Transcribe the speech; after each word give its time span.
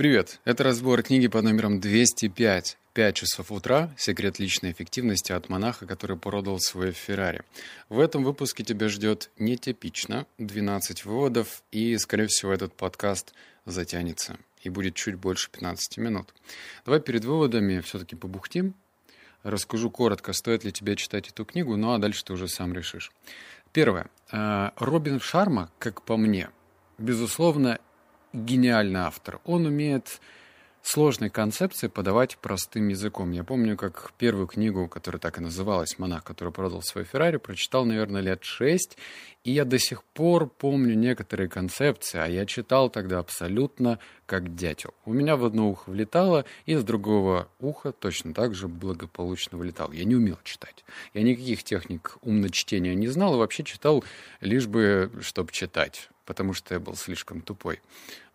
Привет! 0.00 0.40
Это 0.46 0.64
разбор 0.64 1.02
книги 1.02 1.28
под 1.28 1.44
номером 1.44 1.78
205. 1.78 2.78
«Пять 2.94 3.16
часов 3.16 3.52
утра. 3.52 3.94
Секрет 3.98 4.38
личной 4.38 4.72
эффективности 4.72 5.32
от 5.32 5.50
монаха, 5.50 5.84
который 5.84 6.16
продал 6.16 6.58
свой 6.58 6.92
Феррари». 6.92 7.42
В 7.90 8.00
этом 8.00 8.24
выпуске 8.24 8.64
тебя 8.64 8.88
ждет 8.88 9.30
нетипично, 9.38 10.24
12 10.38 11.04
выводов, 11.04 11.62
и, 11.70 11.98
скорее 11.98 12.28
всего, 12.28 12.50
этот 12.50 12.72
подкаст 12.72 13.34
затянется 13.66 14.38
и 14.62 14.70
будет 14.70 14.94
чуть 14.94 15.16
больше 15.16 15.50
15 15.50 15.98
минут. 15.98 16.32
Давай 16.86 17.00
перед 17.00 17.26
выводами 17.26 17.80
все-таки 17.80 18.16
побухтим. 18.16 18.72
Расскажу 19.42 19.90
коротко, 19.90 20.32
стоит 20.32 20.64
ли 20.64 20.72
тебе 20.72 20.96
читать 20.96 21.28
эту 21.28 21.44
книгу, 21.44 21.76
ну 21.76 21.92
а 21.92 21.98
дальше 21.98 22.24
ты 22.24 22.32
уже 22.32 22.48
сам 22.48 22.72
решишь. 22.72 23.12
Первое. 23.74 24.06
Э, 24.32 24.70
Робин 24.76 25.20
Шарма, 25.20 25.70
как 25.78 26.00
по 26.00 26.16
мне, 26.16 26.48
безусловно, 26.96 27.80
гениальный 28.32 29.00
автор. 29.00 29.40
Он 29.44 29.66
умеет 29.66 30.20
сложные 30.82 31.30
концепции 31.30 31.88
подавать 31.88 32.38
простым 32.38 32.88
языком. 32.88 33.32
Я 33.32 33.44
помню, 33.44 33.76
как 33.76 34.12
первую 34.18 34.46
книгу, 34.46 34.88
которая 34.88 35.20
так 35.20 35.38
и 35.38 35.42
называлась 35.42 35.98
«Монах, 35.98 36.24
который 36.24 36.52
продал 36.52 36.82
свой 36.82 37.04
Феррари», 37.04 37.36
прочитал, 37.36 37.84
наверное, 37.84 38.22
лет 38.22 38.42
шесть, 38.44 38.96
и 39.44 39.52
я 39.52 39.64
до 39.64 39.78
сих 39.78 40.04
пор 40.04 40.48
помню 40.48 40.94
некоторые 40.94 41.48
концепции, 41.48 42.18
а 42.18 42.26
я 42.26 42.46
читал 42.46 42.90
тогда 42.90 43.18
абсолютно 43.18 43.98
как 44.26 44.54
дятел. 44.54 44.94
У 45.04 45.12
меня 45.12 45.36
в 45.36 45.44
одно 45.44 45.70
ухо 45.70 45.90
влетало, 45.90 46.44
и 46.66 46.74
с 46.74 46.84
другого 46.84 47.48
уха 47.58 47.92
точно 47.92 48.34
так 48.34 48.54
же 48.54 48.68
благополучно 48.68 49.58
вылетал. 49.58 49.92
Я 49.92 50.04
не 50.04 50.16
умел 50.16 50.38
читать. 50.44 50.84
Я 51.14 51.22
никаких 51.22 51.62
техник 51.64 52.16
умночтения 52.22 52.94
не 52.94 53.08
знал, 53.08 53.34
и 53.34 53.38
вообще 53.38 53.64
читал 53.64 54.04
лишь 54.40 54.66
бы, 54.66 55.10
чтобы 55.20 55.52
читать 55.52 56.10
потому 56.30 56.52
что 56.52 56.74
я 56.74 56.78
был 56.78 56.94
слишком 56.94 57.40
тупой. 57.40 57.80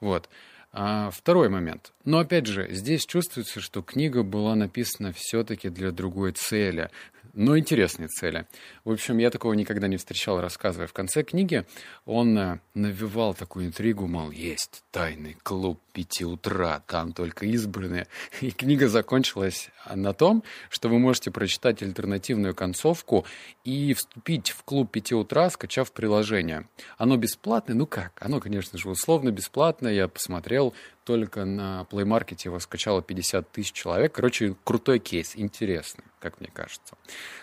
Вот. 0.02 0.28
А 0.74 1.10
второй 1.12 1.48
момент. 1.48 1.94
Но 2.04 2.20
опять 2.20 2.46
же, 2.46 2.68
здесь 2.70 3.06
чувствуется, 3.06 3.62
что 3.62 3.82
книга 3.82 4.22
была 4.22 4.54
написана 4.56 5.14
все-таки 5.14 5.70
для 5.70 5.92
другой 5.92 6.34
цели 6.34 6.90
но 7.36 7.58
интересные 7.58 8.08
цели. 8.08 8.48
В 8.86 8.92
общем, 8.92 9.18
я 9.18 9.30
такого 9.30 9.54
никогда 9.54 9.88
не 9.88 9.98
встречал, 9.98 10.42
рассказывая. 10.42 10.88
В 10.88 10.94
конце 10.94 11.22
книги 11.24 11.66
он 12.06 12.38
э, 12.38 12.60
навевал 12.74 13.34
такую 13.34 13.68
интригу, 13.68 14.08
мол, 14.08 14.32
есть 14.32 14.84
тайный 14.92 15.38
клуб 15.44 15.80
пяти 15.92 16.26
утра, 16.26 16.82
там 16.88 17.12
только 17.12 17.46
избранные. 17.46 18.08
И 18.42 18.52
книга 18.52 18.88
закончилась 18.88 19.70
на 19.94 20.14
том, 20.14 20.44
что 20.70 20.90
вы 20.90 20.98
можете 20.98 21.30
прочитать 21.30 21.84
альтернативную 21.84 22.56
концовку 22.56 23.26
и 23.64 23.94
вступить 23.94 24.52
в 24.52 24.64
клуб 24.64 24.92
пяти 24.92 25.14
утра, 25.14 25.50
скачав 25.50 25.92
приложение. 25.92 26.68
Оно 26.98 27.18
бесплатное? 27.18 27.76
Ну 27.76 27.86
как? 27.86 28.14
Оно, 28.20 28.40
конечно 28.40 28.78
же, 28.78 28.90
условно 28.90 29.32
бесплатное. 29.32 29.94
Я 29.94 30.08
посмотрел, 30.08 30.74
только 31.06 31.46
на 31.46 31.88
Play 31.90 32.04
Market 32.04 32.42
его 32.44 32.60
скачало 32.60 33.02
50 33.02 33.52
тысяч 33.52 33.72
человек. 33.72 34.14
Короче, 34.14 34.56
крутой 34.64 35.00
кейс, 35.00 35.34
интересный, 35.36 36.04
как 36.20 36.42
мне 36.42 36.50
кажется. 36.52 36.98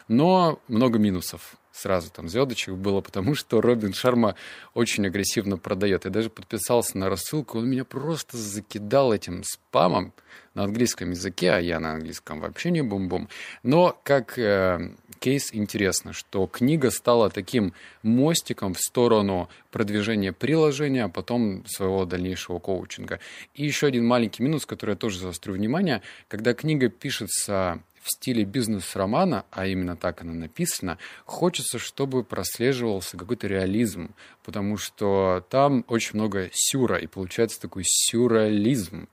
Но 0.08 0.60
много 0.68 0.98
минусов 0.98 1.56
сразу 1.72 2.10
там 2.10 2.28
звездочек 2.28 2.74
было, 2.74 3.00
потому 3.00 3.34
что 3.34 3.60
Робин 3.60 3.92
Шарма 3.92 4.36
очень 4.74 5.06
агрессивно 5.06 5.56
продает. 5.56 6.04
Я 6.04 6.10
даже 6.10 6.30
подписался 6.30 6.98
на 6.98 7.08
рассылку, 7.08 7.58
он 7.58 7.68
меня 7.68 7.84
просто 7.84 8.36
закидал 8.36 9.12
этим 9.12 9.42
спамом 9.44 10.12
на 10.54 10.64
английском 10.64 11.10
языке, 11.10 11.52
а 11.52 11.58
я 11.58 11.80
на 11.80 11.92
английском 11.92 12.40
вообще 12.40 12.70
не 12.70 12.82
бум-бум. 12.82 13.28
Но 13.62 13.98
как 14.04 14.38
э, 14.38 14.92
кейс 15.18 15.54
интересно, 15.54 16.12
что 16.12 16.46
книга 16.46 16.90
стала 16.90 17.30
таким 17.30 17.72
мостиком 18.02 18.74
в 18.74 18.80
сторону 18.80 19.48
продвижения 19.70 20.32
приложения, 20.32 21.04
а 21.04 21.08
потом 21.08 21.64
своего 21.66 22.04
дальнейшего 22.04 22.58
коучинга. 22.58 23.20
И 23.54 23.64
еще 23.64 23.86
один 23.86 24.06
маленький 24.06 24.42
минус, 24.42 24.66
который 24.66 24.90
я 24.90 24.96
тоже 24.96 25.20
заострю 25.20 25.54
внимание, 25.54 26.02
когда 26.28 26.54
книга 26.54 26.88
пишется 26.88 27.82
в 28.02 28.10
стиле 28.10 28.44
бизнес-романа, 28.44 29.44
а 29.50 29.66
именно 29.66 29.96
так 29.96 30.22
она 30.22 30.32
написана, 30.32 30.98
хочется, 31.24 31.78
чтобы 31.78 32.24
прослеживался 32.24 33.16
какой-то 33.16 33.46
реализм, 33.46 34.14
потому 34.42 34.76
что 34.76 35.46
там 35.48 35.84
очень 35.88 36.16
много 36.18 36.50
сюра, 36.52 36.98
и 36.98 37.06
получается 37.06 37.60
такой 37.60 37.84
сюрреализм 37.86 39.08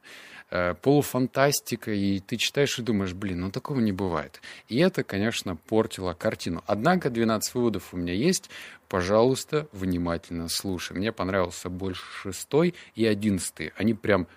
э, 0.49 0.73
полуфантастика, 0.73 1.91
и 1.91 2.19
ты 2.19 2.37
читаешь 2.37 2.79
и 2.79 2.81
думаешь, 2.81 3.13
блин, 3.13 3.41
ну 3.41 3.51
такого 3.51 3.79
не 3.79 3.91
бывает. 3.91 4.41
И 4.67 4.79
это, 4.79 5.03
конечно, 5.03 5.55
портило 5.55 6.13
картину. 6.13 6.63
Однако 6.65 7.11
12 7.11 7.53
выводов 7.53 7.93
у 7.93 7.97
меня 7.97 8.13
есть. 8.13 8.49
Пожалуйста, 8.87 9.67
внимательно 9.71 10.49
слушай. 10.49 10.97
Мне 10.97 11.11
понравился 11.11 11.69
больше 11.69 12.03
шестой 12.23 12.73
и 12.95 13.05
одиннадцатый. 13.05 13.71
Они 13.77 13.93
прям 13.93 14.27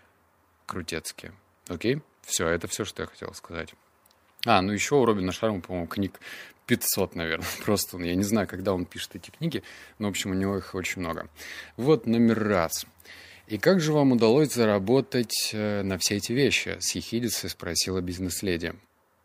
крутецкие. 0.67 1.33
Окей? 1.69 2.03
Все, 2.23 2.49
это 2.49 2.69
все, 2.69 2.85
что 2.85 3.03
я 3.03 3.07
хотел 3.09 3.33
сказать. 3.33 3.75
А, 4.45 4.61
ну 4.61 4.73
еще 4.73 4.97
у 4.97 5.05
Робина 5.05 5.33
Шарма, 5.33 5.61
по-моему, 5.61 5.87
книг 5.87 6.21
500, 6.67 7.15
наверное. 7.15 7.47
Просто 7.65 7.99
я 7.99 8.15
не 8.15 8.25
знаю, 8.25 8.49
когда 8.49 8.73
он 8.73 8.85
пишет 8.85 9.15
эти 9.15 9.31
книги, 9.31 9.63
но, 9.99 10.09
в 10.09 10.11
общем, 10.11 10.31
у 10.31 10.35
него 10.35 10.57
их 10.57 10.75
очень 10.75 11.01
много. 11.01 11.29
Вот 11.77 12.07
номер 12.07 12.43
раз. 12.43 12.87
«И 13.49 13.59
как 13.59 13.81
же 13.81 13.93
вам 13.93 14.13
удалось 14.13 14.55
заработать 14.55 15.51
э, 15.53 15.83
на 15.83 15.99
все 15.99 16.17
эти 16.17 16.33
вещи?»— 16.33 16.77
с 16.81 16.95
ехидицей 16.95 17.51
спросила 17.51 18.01
бизнес-леди. 18.01 18.73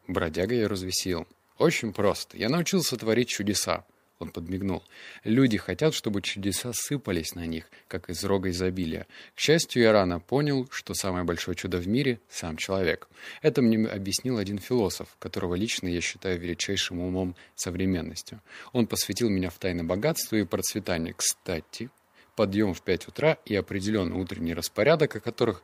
Бродяга 0.08 0.56
я 0.56 0.68
развесил. 0.68 1.28
«Очень 1.58 1.94
просто. 1.94 2.36
Я 2.38 2.50
научился 2.50 2.98
творить 2.98 3.30
чудеса. 3.30 3.86
Он 4.20 4.30
подмигнул. 4.30 4.84
Люди 5.24 5.58
хотят, 5.58 5.94
чтобы 5.94 6.24
чудеса 6.24 6.72
сыпались 6.74 7.36
на 7.36 7.46
них, 7.46 7.70
как 7.88 8.10
из 8.10 8.24
рога 8.24 8.50
изобилия. 8.50 9.06
К 9.36 9.40
счастью, 9.40 9.84
я 9.84 9.92
рано 9.92 10.20
понял, 10.20 10.68
что 10.72 10.96
самое 10.96 11.24
большое 11.24 11.56
чудо 11.56 11.78
в 11.78 11.88
мире— 11.88 12.20
сам 12.30 12.58
человек. 12.58 13.08
Это 13.44 13.62
мне 13.62 13.88
объяснил 13.88 14.40
один 14.40 14.58
философ, 14.58 15.16
которого 15.20 15.54
лично 15.54 15.88
я 15.88 16.02
считаю 16.02 16.40
величайшим 16.40 17.00
умом 17.00 17.36
современностью. 17.56 18.42
Он 18.74 18.88
посвятил 18.88 19.30
меня 19.30 19.52
в 19.52 19.60
тайны 19.60 19.84
богатства 19.84 20.36
и 20.36 20.46
процветания. 20.46 21.14
Кстати, 21.16 21.92
подъем 22.36 22.74
в 22.74 22.82
5 22.82 23.10
утра 23.10 23.38
и 23.46 23.56
определенный 23.56 24.20
утренний 24.20 24.56
распорядок, 24.56 25.16
о, 25.16 25.20
которых, 25.20 25.62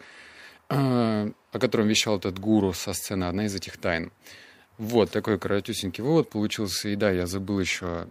э, 0.70 0.76
о 1.52 1.60
котором 1.60 1.88
вещал 1.88 2.18
этот 2.18 2.38
гуру 2.38 2.72
со 2.74 2.94
сцены, 2.94 3.24
одна 3.24 3.46
из 3.46 3.56
этих 3.56 3.78
тайн. 3.78 4.12
Вот 4.78 5.10
такой 5.10 5.40
коротюсенький 5.40 6.04
вывод 6.04 6.30
получился. 6.30 6.90
И 6.90 6.96
да, 6.96 7.10
я 7.10 7.26
забыл 7.26 7.60
еще 7.60 8.10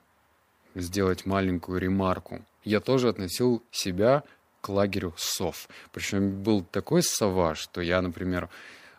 сделать 0.74 1.26
маленькую 1.26 1.80
ремарку. 1.80 2.42
Я 2.64 2.80
тоже 2.80 3.08
относил 3.08 3.62
себя 3.70 4.22
к 4.60 4.68
лагерю 4.68 5.12
сов. 5.16 5.68
Причем 5.92 6.42
был 6.42 6.62
такой 6.62 7.02
сова, 7.02 7.54
что 7.54 7.80
я, 7.80 8.00
например, 8.00 8.48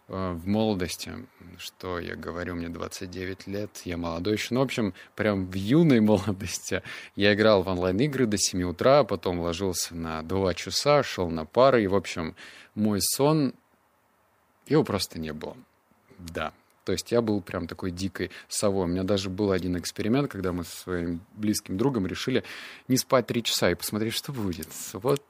э, 0.09 0.33
в 0.33 0.45
молодости, 0.47 1.13
что 1.57 1.99
я 1.99 2.15
говорю, 2.15 2.55
мне 2.55 2.69
29 2.69 3.47
лет, 3.47 3.81
я 3.85 3.97
молодой 3.97 4.33
еще, 4.33 4.53
ну, 4.53 4.59
в 4.59 4.63
общем, 4.63 4.93
прям 5.15 5.47
в 5.47 5.53
юной 5.55 5.99
молодости 6.01 6.83
я 7.15 7.33
играл 7.33 7.63
в 7.63 7.69
онлайн-игры 7.69 8.25
до 8.25 8.37
7 8.37 8.63
утра, 8.63 9.03
потом 9.05 9.39
ложился 9.39 9.95
на 9.95 10.21
2 10.21 10.53
часа, 10.53 11.01
шел 11.01 11.29
на 11.29 11.45
пары, 11.45 11.83
и, 11.83 11.87
в 11.87 11.95
общем, 11.95 12.35
мой 12.75 13.01
сон, 13.01 13.53
его 14.67 14.83
просто 14.83 15.19
не 15.19 15.31
было. 15.31 15.55
Да, 16.19 16.53
то 16.83 16.91
есть 16.91 17.11
я 17.11 17.21
был 17.21 17.41
прям 17.41 17.67
такой 17.67 17.91
дикой 17.91 18.31
совой. 18.47 18.85
У 18.85 18.87
меня 18.87 19.03
даже 19.03 19.29
был 19.29 19.51
один 19.51 19.77
эксперимент, 19.77 20.31
когда 20.31 20.51
мы 20.51 20.63
со 20.63 20.75
своим 20.75 21.21
близким 21.35 21.77
другом 21.77 22.07
решили 22.07 22.43
не 22.87 22.97
спать 22.97 23.27
три 23.27 23.43
часа 23.43 23.71
и 23.71 23.75
посмотреть, 23.75 24.13
что 24.13 24.31
будет. 24.31 24.67
Вот 24.93 25.23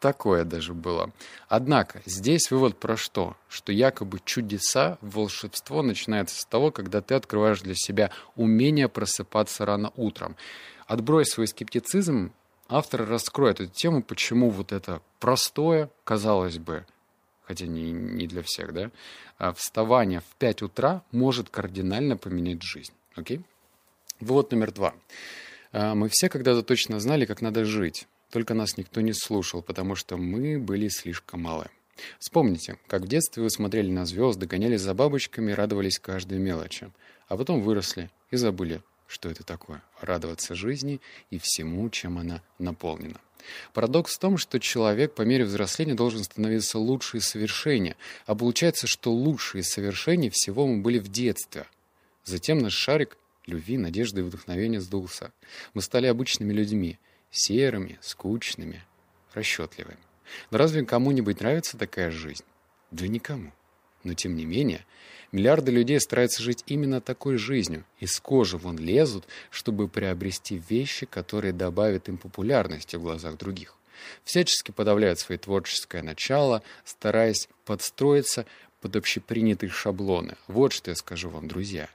такое 0.00 0.44
даже 0.44 0.74
было. 0.74 1.10
Однако, 1.48 2.02
здесь 2.04 2.50
вывод 2.50 2.78
про 2.78 2.96
что? 2.96 3.36
Что 3.48 3.72
якобы 3.72 4.18
чудеса, 4.24 4.98
волшебство 5.00 5.82
начинается 5.82 6.40
с 6.40 6.44
того, 6.44 6.70
когда 6.70 7.00
ты 7.00 7.14
открываешь 7.14 7.62
для 7.62 7.74
себя 7.74 8.10
умение 8.36 8.88
просыпаться 8.88 9.64
рано 9.64 9.92
утром. 9.96 10.36
Отбрось 10.86 11.28
свой 11.28 11.46
скептицизм, 11.46 12.32
автор 12.68 13.06
раскроет 13.06 13.60
эту 13.60 13.70
тему, 13.70 14.02
почему 14.02 14.50
вот 14.50 14.72
это 14.72 15.00
простое, 15.20 15.88
казалось 16.04 16.58
бы, 16.58 16.84
хотя 17.52 17.66
не, 17.66 17.92
не 17.92 18.26
для 18.26 18.42
всех, 18.42 18.72
да, 18.72 18.90
а 19.36 19.52
вставание 19.52 20.20
в 20.20 20.36
5 20.38 20.62
утра 20.62 21.02
может 21.12 21.50
кардинально 21.50 22.16
поменять 22.16 22.62
жизнь. 22.62 22.94
Окей? 23.14 23.42
Вывод 24.20 24.52
номер 24.52 24.72
два. 24.72 24.94
А, 25.72 25.94
мы 25.94 26.08
все 26.10 26.30
когда-то 26.30 26.62
точно 26.62 26.98
знали, 26.98 27.26
как 27.26 27.42
надо 27.42 27.66
жить, 27.66 28.08
только 28.30 28.54
нас 28.54 28.78
никто 28.78 29.02
не 29.02 29.12
слушал, 29.12 29.60
потому 29.60 29.96
что 29.96 30.16
мы 30.16 30.58
были 30.58 30.88
слишком 30.88 31.42
малы. 31.42 31.66
Вспомните, 32.18 32.78
как 32.86 33.02
в 33.02 33.06
детстве 33.06 33.42
вы 33.42 33.50
смотрели 33.50 33.90
на 33.90 34.06
звезды, 34.06 34.46
гонялись 34.46 34.80
за 34.80 34.94
бабочками, 34.94 35.52
радовались 35.52 35.98
каждой 35.98 36.38
мелочи, 36.38 36.90
а 37.28 37.36
потом 37.36 37.60
выросли 37.60 38.08
и 38.30 38.36
забыли, 38.36 38.80
что 39.06 39.28
это 39.28 39.44
такое— 39.44 39.82
радоваться 40.00 40.54
жизни 40.54 41.02
и 41.28 41.38
всему, 41.38 41.90
чем 41.90 42.16
она 42.16 42.40
наполнена. 42.58 43.20
Парадокс 43.72 44.14
в 44.14 44.18
том, 44.18 44.38
что 44.38 44.60
человек 44.60 45.14
по 45.14 45.22
мере 45.22 45.44
взросления 45.44 45.94
должен 45.94 46.24
становиться 46.24 46.78
лучше 46.78 47.18
и 47.18 47.20
совершеннее, 47.20 47.96
а 48.26 48.34
получается, 48.34 48.86
что 48.86 49.12
лучшие 49.12 49.62
совершения 49.62 50.30
всего 50.30 50.66
мы 50.66 50.82
были 50.82 50.98
в 50.98 51.08
детстве. 51.08 51.66
Затем 52.24 52.58
наш 52.58 52.74
шарик 52.74 53.16
любви, 53.46 53.78
надежды 53.78 54.20
и 54.20 54.24
вдохновения 54.24 54.80
сдулся. 54.80 55.32
Мы 55.74 55.82
стали 55.82 56.06
обычными 56.06 56.52
людьми, 56.52 56.98
серыми, 57.30 57.98
скучными, 58.00 58.84
расчетливыми. 59.34 59.98
Но 60.50 60.58
разве 60.58 60.84
кому-нибудь 60.84 61.40
нравится 61.40 61.76
такая 61.76 62.10
жизнь? 62.10 62.44
Да 62.90 63.06
никому. 63.06 63.52
Но 64.04 64.14
тем 64.14 64.36
не 64.36 64.44
менее, 64.44 64.84
миллиарды 65.30 65.70
людей 65.70 66.00
стараются 66.00 66.42
жить 66.42 66.64
именно 66.66 67.00
такой 67.00 67.36
жизнью. 67.36 67.84
Из 68.00 68.18
кожи 68.20 68.58
вон 68.58 68.78
лезут, 68.78 69.26
чтобы 69.50 69.88
приобрести 69.88 70.62
вещи, 70.68 71.06
которые 71.06 71.52
добавят 71.52 72.08
им 72.08 72.18
популярности 72.18 72.96
в 72.96 73.02
глазах 73.02 73.36
других. 73.36 73.76
Всячески 74.24 74.72
подавляют 74.72 75.18
свои 75.18 75.38
творческое 75.38 76.02
начало, 76.02 76.62
стараясь 76.84 77.48
подстроиться 77.64 78.46
под 78.80 78.96
общепринятые 78.96 79.70
шаблоны. 79.70 80.36
Вот 80.48 80.72
что 80.72 80.90
я 80.90 80.96
скажу 80.96 81.30
вам, 81.30 81.46
друзья. 81.48 81.88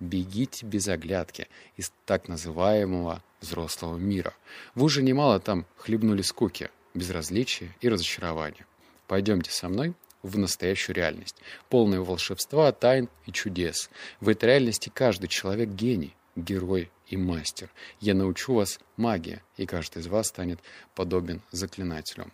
Бегите 0.00 0.64
без 0.64 0.88
оглядки 0.88 1.48
из 1.76 1.92
так 2.06 2.28
называемого 2.28 3.22
взрослого 3.42 3.98
мира. 3.98 4.34
Вы 4.74 4.84
уже 4.84 5.02
немало 5.02 5.38
там 5.40 5.66
хлебнули 5.76 6.22
скуки, 6.22 6.70
безразличия 6.94 7.74
и 7.82 7.88
разочарования. 7.90 8.66
Пойдемте 9.06 9.50
со 9.50 9.68
мной 9.68 9.94
в 10.22 10.38
настоящую 10.38 10.96
реальность, 10.96 11.36
полную 11.68 12.04
волшебства, 12.04 12.70
тайн 12.72 13.08
и 13.26 13.32
чудес. 13.32 13.90
В 14.20 14.28
этой 14.28 14.46
реальности 14.46 14.90
каждый 14.92 15.28
человек 15.28 15.70
гений, 15.70 16.14
герой 16.36 16.90
и 17.06 17.16
мастер. 17.16 17.70
Я 18.00 18.14
научу 18.14 18.54
вас 18.54 18.78
магии, 18.96 19.42
и 19.56 19.66
каждый 19.66 20.00
из 20.00 20.06
вас 20.06 20.28
станет 20.28 20.60
подобен 20.94 21.42
заклинателю. 21.50 22.30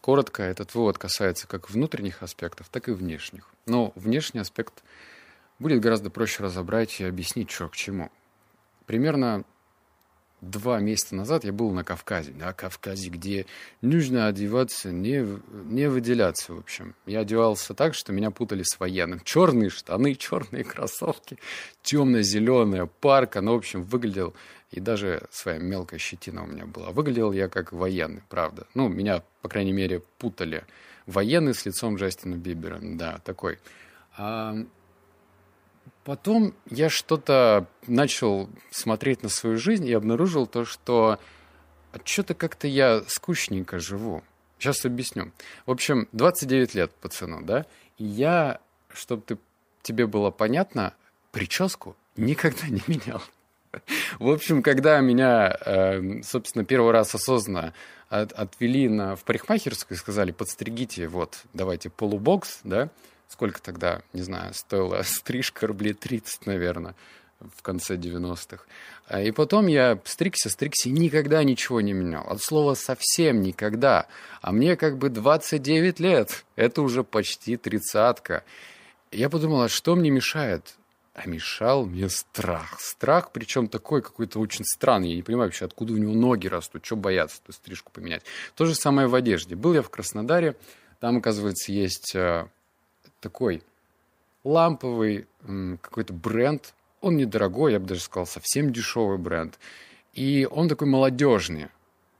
Коротко, 0.00 0.42
этот 0.42 0.74
вывод 0.74 0.98
касается 0.98 1.46
как 1.46 1.70
внутренних 1.70 2.22
аспектов, 2.22 2.68
так 2.68 2.88
и 2.88 2.92
внешних. 2.92 3.48
Но 3.66 3.92
внешний 3.94 4.40
аспект 4.40 4.82
будет 5.60 5.80
гораздо 5.80 6.10
проще 6.10 6.42
разобрать 6.42 7.00
и 7.00 7.04
объяснить, 7.04 7.50
что 7.50 7.68
к 7.68 7.76
чему. 7.76 8.10
Примерно 8.86 9.44
два 10.42 10.80
месяца 10.80 11.14
назад 11.14 11.44
я 11.44 11.52
был 11.52 11.70
на 11.70 11.84
Кавказе, 11.84 12.32
на 12.32 12.52
Кавказе, 12.52 13.08
где 13.08 13.46
нужно 13.80 14.26
одеваться, 14.26 14.90
не, 14.90 15.26
не 15.64 15.88
выделяться, 15.88 16.52
в 16.52 16.58
общем. 16.58 16.94
Я 17.06 17.20
одевался 17.20 17.72
так, 17.74 17.94
что 17.94 18.12
меня 18.12 18.30
путали 18.30 18.62
с 18.64 18.78
военным. 18.78 19.20
Черные 19.20 19.70
штаны, 19.70 20.14
черные 20.18 20.64
кроссовки, 20.64 21.38
темно-зеленая 21.82 22.86
парка, 22.86 23.40
ну, 23.40 23.54
в 23.54 23.58
общем, 23.58 23.84
выглядел, 23.84 24.34
и 24.72 24.80
даже 24.80 25.26
своя 25.30 25.58
мелкая 25.58 25.98
щетина 25.98 26.42
у 26.42 26.46
меня 26.46 26.66
была. 26.66 26.90
Выглядел 26.90 27.32
я 27.32 27.48
как 27.48 27.72
военный, 27.72 28.22
правда. 28.28 28.66
Ну, 28.74 28.88
меня, 28.88 29.22
по 29.40 29.48
крайней 29.48 29.72
мере, 29.72 30.02
путали. 30.18 30.64
Военный 31.06 31.54
с 31.54 31.64
лицом 31.64 31.96
Джастина 31.96 32.36
Бибера, 32.36 32.78
да, 32.80 33.20
такой. 33.24 33.58
А 34.16 34.56
Потом 36.04 36.54
я 36.68 36.88
что-то 36.88 37.66
начал 37.86 38.48
смотреть 38.70 39.22
на 39.22 39.28
свою 39.28 39.56
жизнь 39.56 39.86
и 39.86 39.92
обнаружил 39.92 40.46
то, 40.46 40.64
что 40.64 41.18
что-то 42.04 42.34
как-то 42.34 42.66
я 42.66 43.02
скучненько 43.06 43.78
живу. 43.78 44.22
Сейчас 44.58 44.84
объясню. 44.84 45.32
В 45.66 45.70
общем, 45.70 46.08
29 46.12 46.74
лет 46.74 46.92
пацану, 46.92 47.42
да? 47.42 47.66
И 47.98 48.04
я, 48.04 48.60
чтобы 48.92 49.22
ты, 49.22 49.38
тебе 49.82 50.06
было 50.06 50.30
понятно, 50.30 50.94
прическу 51.30 51.96
никогда 52.16 52.68
не 52.68 52.82
менял. 52.86 53.22
В 54.18 54.28
общем, 54.28 54.62
когда 54.62 55.00
меня, 55.00 55.56
эм, 55.64 56.22
собственно, 56.22 56.64
первый 56.64 56.92
раз 56.92 57.14
осознанно 57.14 57.72
отвели 58.10 58.88
на, 58.88 59.16
в 59.16 59.24
парикмахерскую 59.24 59.96
и 59.96 59.98
сказали, 59.98 60.30
подстригите, 60.32 61.08
вот, 61.08 61.42
давайте 61.54 61.88
полубокс, 61.88 62.60
да, 62.64 62.90
сколько 63.32 63.62
тогда, 63.62 64.02
не 64.12 64.22
знаю, 64.22 64.52
стоила 64.54 65.02
стрижка, 65.04 65.66
рублей 65.66 65.94
30, 65.94 66.46
наверное, 66.46 66.94
в 67.40 67.62
конце 67.62 67.96
90-х. 67.96 68.64
А, 69.06 69.22
и 69.22 69.30
потом 69.32 69.66
я 69.66 69.98
стригся, 70.04 70.50
стригся 70.50 70.90
и 70.90 70.92
никогда 70.92 71.42
ничего 71.42 71.80
не 71.80 71.92
менял. 71.92 72.24
От 72.28 72.42
слова 72.42 72.74
совсем 72.74 73.40
никогда. 73.40 74.06
А 74.42 74.52
мне 74.52 74.76
как 74.76 74.98
бы 74.98 75.08
29 75.08 75.98
лет. 75.98 76.44
Это 76.56 76.82
уже 76.82 77.02
почти 77.02 77.56
тридцатка. 77.56 78.44
Я 79.10 79.28
подумал, 79.28 79.62
а 79.62 79.68
что 79.68 79.96
мне 79.96 80.10
мешает? 80.10 80.76
А 81.14 81.28
мешал 81.28 81.84
мне 81.84 82.08
страх. 82.08 82.78
Страх, 82.80 83.32
причем 83.32 83.68
такой 83.68 84.02
какой-то 84.02 84.38
очень 84.38 84.64
странный. 84.64 85.10
Я 85.10 85.16
не 85.16 85.22
понимаю 85.22 85.48
вообще, 85.48 85.64
откуда 85.64 85.94
у 85.94 85.96
него 85.98 86.14
ноги 86.14 86.46
растут, 86.46 86.84
что 86.84 86.96
бояться 86.96 87.40
эту 87.42 87.52
стрижку 87.52 87.90
поменять. 87.92 88.22
То 88.54 88.66
же 88.66 88.74
самое 88.74 89.08
в 89.08 89.14
одежде. 89.14 89.56
Был 89.56 89.74
я 89.74 89.82
в 89.82 89.90
Краснодаре, 89.90 90.56
там, 91.00 91.16
оказывается, 91.18 91.72
есть 91.72 92.14
а, 92.14 92.48
такой 93.22 93.62
ламповый 94.44 95.26
какой-то 95.80 96.12
бренд. 96.12 96.74
Он 97.00 97.16
недорогой, 97.16 97.72
я 97.72 97.80
бы 97.80 97.86
даже 97.86 98.00
сказал, 98.00 98.26
совсем 98.26 98.72
дешевый 98.72 99.18
бренд. 99.18 99.58
И 100.12 100.46
он 100.50 100.68
такой 100.68 100.88
молодежный. 100.88 101.68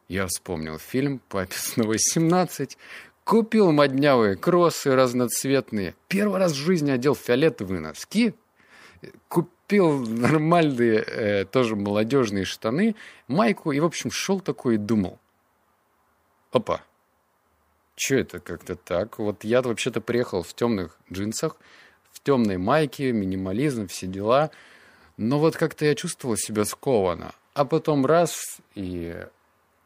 Я 0.09 0.27
вспомнил 0.27 0.79
фильм 0.79 1.21
«Папе 1.29 1.55
снова 1.55 1.95
17». 1.95 2.77
Купил 3.25 3.71
моднявые 3.71 4.37
кроссы 4.37 4.95
разноцветные. 4.95 5.95
Первый 6.09 6.39
раз 6.39 6.53
в 6.53 6.57
жизни 6.57 6.91
одел 6.91 7.15
фиолетовые 7.15 7.81
носки. 7.81 8.35
Купил 9.29 10.01
нормальные, 10.01 11.05
э, 11.07 11.45
тоже 11.45 11.77
молодежные 11.77 12.45
штаны, 12.45 12.97
майку. 13.29 13.71
И, 13.71 13.79
в 13.79 13.85
общем, 13.85 14.11
шел 14.11 14.41
такой 14.41 14.75
и 14.75 14.79
думал. 14.79 15.21
Опа, 16.51 16.83
что 17.95 18.17
это 18.17 18.41
как-то 18.41 18.75
так? 18.75 19.19
Вот 19.19 19.45
я 19.45 19.63
вообще-то 19.63 20.01
приехал 20.01 20.43
в 20.43 20.55
темных 20.55 20.99
джинсах, 21.13 21.57
в 22.13 22.21
темной 22.23 22.57
майке, 22.57 23.13
минимализм, 23.13 23.89
все 23.89 24.07
дела. 24.07 24.51
Но 25.17 25.39
вот 25.39 25.57
как-то 25.57 25.85
я 25.85 25.95
чувствовал 25.95 26.37
себя 26.37 26.65
скованно. 26.65 27.33
А 27.55 27.65
потом 27.65 28.07
раз, 28.07 28.59
и, 28.75 29.27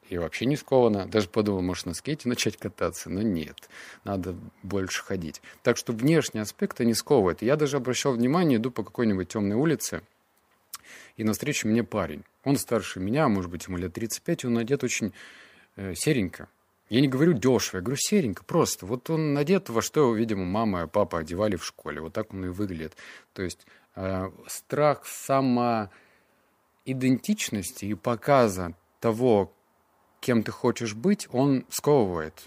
и 0.09 0.19
вообще 0.19 0.47
не 0.47 0.57
скованно. 0.57 1.07
Даже 1.07 1.29
подумал, 1.29 1.63
может, 1.63 1.87
на 1.87 1.95
скейте 1.95 2.29
начать 2.29 2.57
кататься. 2.57 3.11
Но 3.11 3.23
нет, 3.23 3.69
надо 4.05 4.37
больше 4.63 5.03
ходить. 5.03 5.43
Так 5.63 5.77
что 5.77 5.93
внешний 5.93 6.41
аспект 6.41 6.79
не 6.81 6.95
сковывает. 6.95 7.43
Я 7.43 7.57
даже 7.57 7.77
обращал 7.77 8.13
внимание, 8.13 8.59
иду 8.59 8.71
по 8.71 8.85
какой-нибудь 8.85 9.29
темной 9.29 9.57
улице, 9.57 10.03
и 11.17 11.25
навстречу 11.25 11.67
мне 11.67 11.83
парень. 11.83 12.23
Он 12.45 12.57
старше 12.57 13.01
меня, 13.01 13.29
может 13.29 13.51
быть, 13.51 13.67
ему 13.67 13.79
лет 13.79 13.93
35, 13.95 14.45
и 14.45 14.47
он 14.47 14.59
одет 14.59 14.85
очень 14.85 15.13
э, 15.77 15.95
серенько. 15.95 16.49
Я 16.89 17.01
не 17.01 17.09
говорю 17.09 17.33
дешево, 17.33 17.79
я 17.79 17.83
говорю 17.83 17.99
серенько, 17.99 18.45
просто. 18.45 18.87
Вот 18.87 19.11
он 19.11 19.37
одет 19.37 19.69
во 19.69 19.83
что, 19.83 20.15
видимо, 20.15 20.45
мама 20.45 20.85
и 20.85 20.87
папа 20.87 21.19
одевали 21.19 21.57
в 21.57 21.65
школе. 21.65 22.01
Вот 22.01 22.13
так 22.13 22.33
он 22.33 22.45
и 22.45 22.49
выглядит. 22.49 22.97
То 23.33 23.43
есть 23.43 23.67
э, 23.97 24.31
страх 24.47 25.05
самоидентичности 25.05 27.87
и 27.87 27.95
показа 27.95 28.75
того, 29.01 29.53
кем 30.21 30.45
ты 30.45 30.53
хочешь 30.53 30.95
быть, 30.95 31.27
он 31.33 31.67
сковывает. 31.71 32.45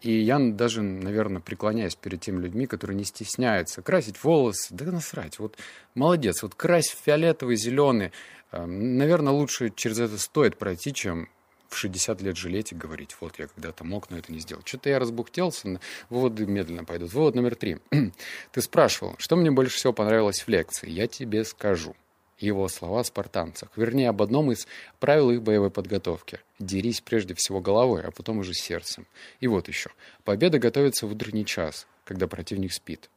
И 0.00 0.20
я 0.20 0.38
даже, 0.38 0.80
наверное, 0.82 1.42
преклоняюсь 1.42 1.96
перед 1.96 2.20
теми 2.20 2.40
людьми, 2.40 2.66
которые 2.66 2.96
не 2.96 3.04
стесняются 3.04 3.82
красить 3.82 4.22
волосы. 4.22 4.74
Да 4.74 4.86
насрать. 4.86 5.38
Вот 5.38 5.58
молодец. 5.94 6.42
Вот 6.42 6.54
крась 6.54 6.88
фиолетовый, 6.88 7.56
зеленый. 7.56 8.12
Э, 8.52 8.64
наверное, 8.64 9.34
лучше 9.34 9.68
через 9.68 9.98
это 9.98 10.16
стоит 10.16 10.56
пройти, 10.56 10.94
чем 10.94 11.28
в 11.68 11.76
60 11.76 12.20
лет 12.22 12.36
жалеть 12.36 12.72
и 12.72 12.74
говорить, 12.74 13.16
вот 13.20 13.38
я 13.38 13.46
когда-то 13.46 13.84
мог, 13.84 14.10
но 14.10 14.18
это 14.18 14.32
не 14.32 14.40
сделал. 14.40 14.62
Что-то 14.64 14.88
я 14.88 14.98
разбухтелся, 14.98 15.80
выводы 16.10 16.46
медленно 16.46 16.84
пойдут. 16.84 17.12
Вывод 17.12 17.34
номер 17.34 17.54
три. 17.54 17.78
Ты 18.52 18.60
спрашивал, 18.60 19.14
что 19.18 19.36
мне 19.36 19.50
больше 19.50 19.76
всего 19.76 19.92
понравилось 19.92 20.40
в 20.40 20.48
лекции? 20.48 20.90
Я 20.90 21.06
тебе 21.06 21.44
скажу. 21.44 21.94
Его 22.38 22.68
слова 22.68 23.00
о 23.00 23.04
спартанцах. 23.04 23.70
Вернее, 23.76 24.10
об 24.10 24.20
одном 24.20 24.52
из 24.52 24.68
правил 25.00 25.30
их 25.30 25.42
боевой 25.42 25.70
подготовки. 25.70 26.40
Дерись 26.58 27.00
прежде 27.00 27.34
всего 27.34 27.60
головой, 27.60 28.02
а 28.02 28.10
потом 28.10 28.38
уже 28.38 28.52
сердцем. 28.52 29.06
И 29.40 29.46
вот 29.46 29.68
еще. 29.68 29.90
Победа 30.22 30.58
готовится 30.58 31.06
в 31.06 31.12
утренний 31.12 31.46
час, 31.46 31.86
когда 32.04 32.26
противник 32.26 32.74
спит. 32.74 33.08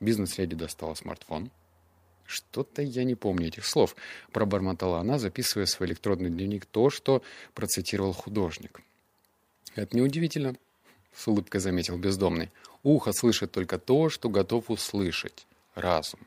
Бизнес-леди 0.00 0.54
достала 0.54 0.94
смартфон, 0.94 1.50
что-то 2.28 2.82
я 2.82 3.04
не 3.04 3.14
помню 3.14 3.48
этих 3.48 3.64
слов, 3.64 3.96
пробормотала 4.32 5.00
она, 5.00 5.18
записывая 5.18 5.66
в 5.66 5.70
свой 5.70 5.88
электронный 5.88 6.28
дневник 6.28 6.66
то, 6.66 6.90
что 6.90 7.22
процитировал 7.54 8.12
художник. 8.12 8.82
Это 9.74 9.96
неудивительно, 9.96 10.54
с 11.14 11.26
улыбкой 11.26 11.60
заметил 11.60 11.96
бездомный. 11.96 12.50
Ухо 12.82 13.12
слышит 13.12 13.50
только 13.50 13.78
то, 13.78 14.10
что 14.10 14.28
готов 14.28 14.70
услышать. 14.70 15.46
Разум. 15.74 16.20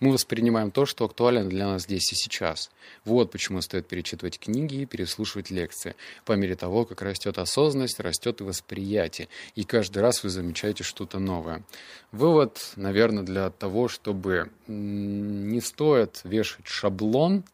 Мы 0.00 0.12
воспринимаем 0.12 0.70
то, 0.70 0.86
что 0.86 1.04
актуально 1.04 1.44
для 1.48 1.66
нас 1.66 1.82
здесь 1.82 2.12
и 2.12 2.14
сейчас. 2.14 2.70
Вот 3.04 3.30
почему 3.30 3.60
стоит 3.60 3.86
перечитывать 3.86 4.38
книги 4.38 4.82
и 4.82 4.86
переслушивать 4.86 5.50
лекции. 5.50 5.94
По 6.24 6.32
мере 6.32 6.54
того, 6.54 6.84
как 6.84 7.02
растет 7.02 7.38
осознанность, 7.38 8.00
растет 8.00 8.40
и 8.40 8.44
восприятие. 8.44 9.28
И 9.54 9.64
каждый 9.64 10.02
раз 10.02 10.22
вы 10.22 10.30
замечаете 10.30 10.84
что-то 10.84 11.18
новое. 11.18 11.62
Вывод, 12.10 12.72
наверное, 12.76 13.22
для 13.22 13.50
того, 13.50 13.88
чтобы 13.88 14.50
не 14.66 15.60
стоит 15.60 16.20
вешать 16.24 16.66
шаблон 16.66 17.44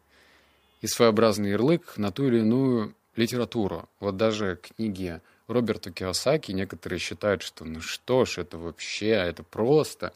и 0.80 0.86
своеобразный 0.86 1.50
ярлык 1.50 1.96
на 1.96 2.12
ту 2.12 2.28
или 2.28 2.38
иную 2.38 2.94
литературу. 3.16 3.88
Вот 4.00 4.16
даже 4.16 4.58
книги 4.62 5.20
Роберта 5.48 5.90
Киосаки 5.90 6.52
некоторые 6.52 7.00
считают, 7.00 7.42
что 7.42 7.64
ну 7.64 7.80
что 7.80 8.24
ж, 8.24 8.38
это 8.38 8.58
вообще, 8.58 9.08
это 9.08 9.42
просто 9.42 10.12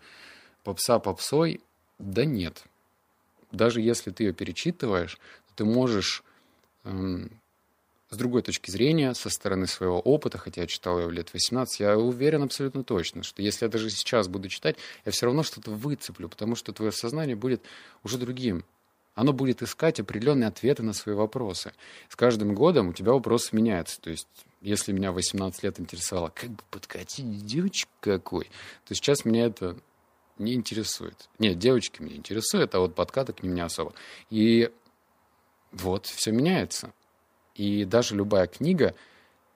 попса 0.62 0.98
попсой. 0.98 1.60
Да 1.98 2.24
нет. 2.24 2.64
Даже 3.50 3.80
если 3.80 4.10
ты 4.10 4.24
ее 4.24 4.32
перечитываешь, 4.32 5.18
ты 5.56 5.64
можешь 5.64 6.24
эм, 6.84 7.30
с 8.12 8.16
другой 8.16 8.42
точки 8.42 8.70
зрения, 8.70 9.14
со 9.14 9.30
стороны 9.30 9.66
своего 9.66 9.98
опыта, 9.98 10.36
хотя 10.36 10.60
я 10.60 10.66
читал 10.66 10.98
его 11.00 11.10
лет 11.10 11.32
18, 11.32 11.80
я 11.80 11.98
уверен 11.98 12.42
абсолютно 12.42 12.84
точно, 12.84 13.22
что 13.22 13.40
если 13.40 13.64
я 13.64 13.70
даже 13.70 13.88
сейчас 13.88 14.28
буду 14.28 14.48
читать, 14.48 14.76
я 15.06 15.12
все 15.12 15.26
равно 15.26 15.42
что-то 15.42 15.70
выцеплю, 15.70 16.28
потому 16.28 16.54
что 16.54 16.72
твое 16.72 16.92
сознание 16.92 17.36
будет 17.36 17.62
уже 18.04 18.18
другим. 18.18 18.64
Оно 19.14 19.32
будет 19.32 19.62
искать 19.62 19.98
определенные 19.98 20.48
ответы 20.48 20.82
на 20.82 20.92
свои 20.92 21.14
вопросы. 21.14 21.72
С 22.08 22.16
каждым 22.16 22.54
годом 22.54 22.88
у 22.88 22.92
тебя 22.92 23.12
вопросы 23.12 23.54
меняются. 23.54 24.00
То 24.00 24.10
есть, 24.10 24.28
если 24.60 24.92
меня 24.92 25.12
18 25.12 25.62
лет 25.62 25.80
интересовало, 25.80 26.30
как 26.34 26.50
бы 26.50 26.62
подкатить 26.70 27.44
девочек 27.44 27.88
какой, 28.00 28.50
то 28.86 28.94
сейчас 28.94 29.24
меня 29.24 29.46
это 29.46 29.76
не 30.38 30.54
интересует. 30.54 31.28
Нет, 31.38 31.58
девочки 31.58 32.02
меня 32.02 32.16
интересуют, 32.16 32.74
а 32.74 32.80
вот 32.80 32.94
подкаты 32.94 33.32
к 33.32 33.42
ним 33.42 33.54
не 33.54 33.60
особо. 33.60 33.94
И 34.30 34.70
вот, 35.72 36.06
все 36.06 36.32
меняется. 36.32 36.92
И 37.54 37.84
даже 37.84 38.14
любая 38.14 38.46
книга 38.46 38.94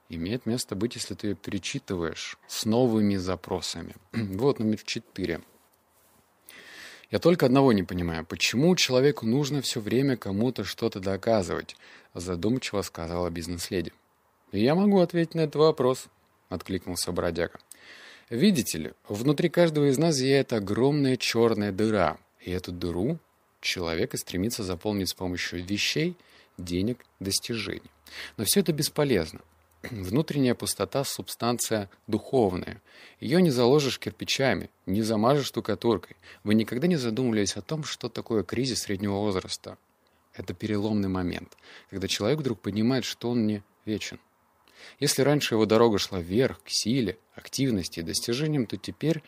имеет 0.09 0.47
место 0.47 0.75
быть, 0.75 0.95
если 0.95 1.15
ты 1.15 1.29
ее 1.29 1.35
перечитываешь 1.35 2.39
с 2.47 2.65
новыми 2.65 3.17
запросами. 3.17 3.95
вот 4.13 4.59
номер 4.59 4.83
четыре. 4.83 5.41
Я 7.11 7.21
только 7.21 7.47
одного 7.47 7.73
не 7.73 7.85
понимаю, 7.85 8.27
почему 8.27 8.75
человеку 8.75 9.27
нужно 9.27 9.63
все 9.63 9.81
время 9.81 10.17
кому-то 10.17 10.65
что-то 10.65 10.99
доказывать, 10.99 11.77
задумчиво 12.15 12.83
сказала 12.83 13.31
бизнес-леди. 13.31 13.93
Я 14.51 14.75
могу 14.75 15.01
ответить 15.01 15.35
на 15.35 15.41
этот 15.41 15.57
вопрос, 15.57 16.07
откликнулся 16.49 17.13
бродяга. 17.13 17.61
Видите 18.31 18.79
ли, 18.79 18.93
внутри 19.09 19.49
каждого 19.49 19.89
из 19.89 19.99
нас 19.99 20.17
зияет 20.17 20.53
огромная 20.53 21.17
черная 21.17 21.71
дыра, 21.71 22.19
и 22.41 22.51
эту 22.51 22.73
дыру 22.73 23.19
человек 23.61 24.15
и 24.15 24.17
стремится 24.17 24.65
заполнить 24.65 25.11
с 25.11 25.15
помощью 25.15 25.65
вещей– 25.65 26.17
денег, 26.59 27.05
достижений. 27.21 27.91
Но 28.37 28.45
все 28.45 28.61
это 28.61 28.73
бесполезно. 28.73 29.41
Внутренняя 29.91 30.55
пустота– 30.55 31.05
субстанция 31.05 31.91
духовная. 32.07 32.83
Ее 33.21 33.41
не 33.41 33.51
заложишь 33.51 33.99
кирпичами, 33.99 34.71
не 34.87 35.03
замажешь 35.03 35.47
штукатуркой. 35.47 36.17
Вы 36.45 36.55
никогда 36.55 36.87
не 36.87 36.97
задумывались 36.97 37.57
о 37.57 37.63
том, 37.63 37.85
что 37.85 38.09
такое 38.09 38.43
кризис 38.43 38.83
среднего 38.83 39.17
возраста. 39.17 39.79
Это 40.35 40.53
переломный 40.53 41.09
момент, 41.09 41.57
когда 41.91 42.09
человек 42.09 42.41
вдруг 42.41 42.61
понимает, 42.61 43.05
что 43.05 43.31
он 43.31 43.47
не 43.47 43.63
вечен. 43.85 44.19
Если 45.01 45.23
раньше 45.23 45.55
его 45.55 45.67
дорога 45.67 45.99
шла 45.99 46.21
вверх, 46.21 46.63
к 46.63 46.69
силе, 46.69 47.19
активности 47.35 48.01
и 48.01 48.03
достижениям, 48.03 48.67
то 48.67 48.77
теперь 48.77 49.23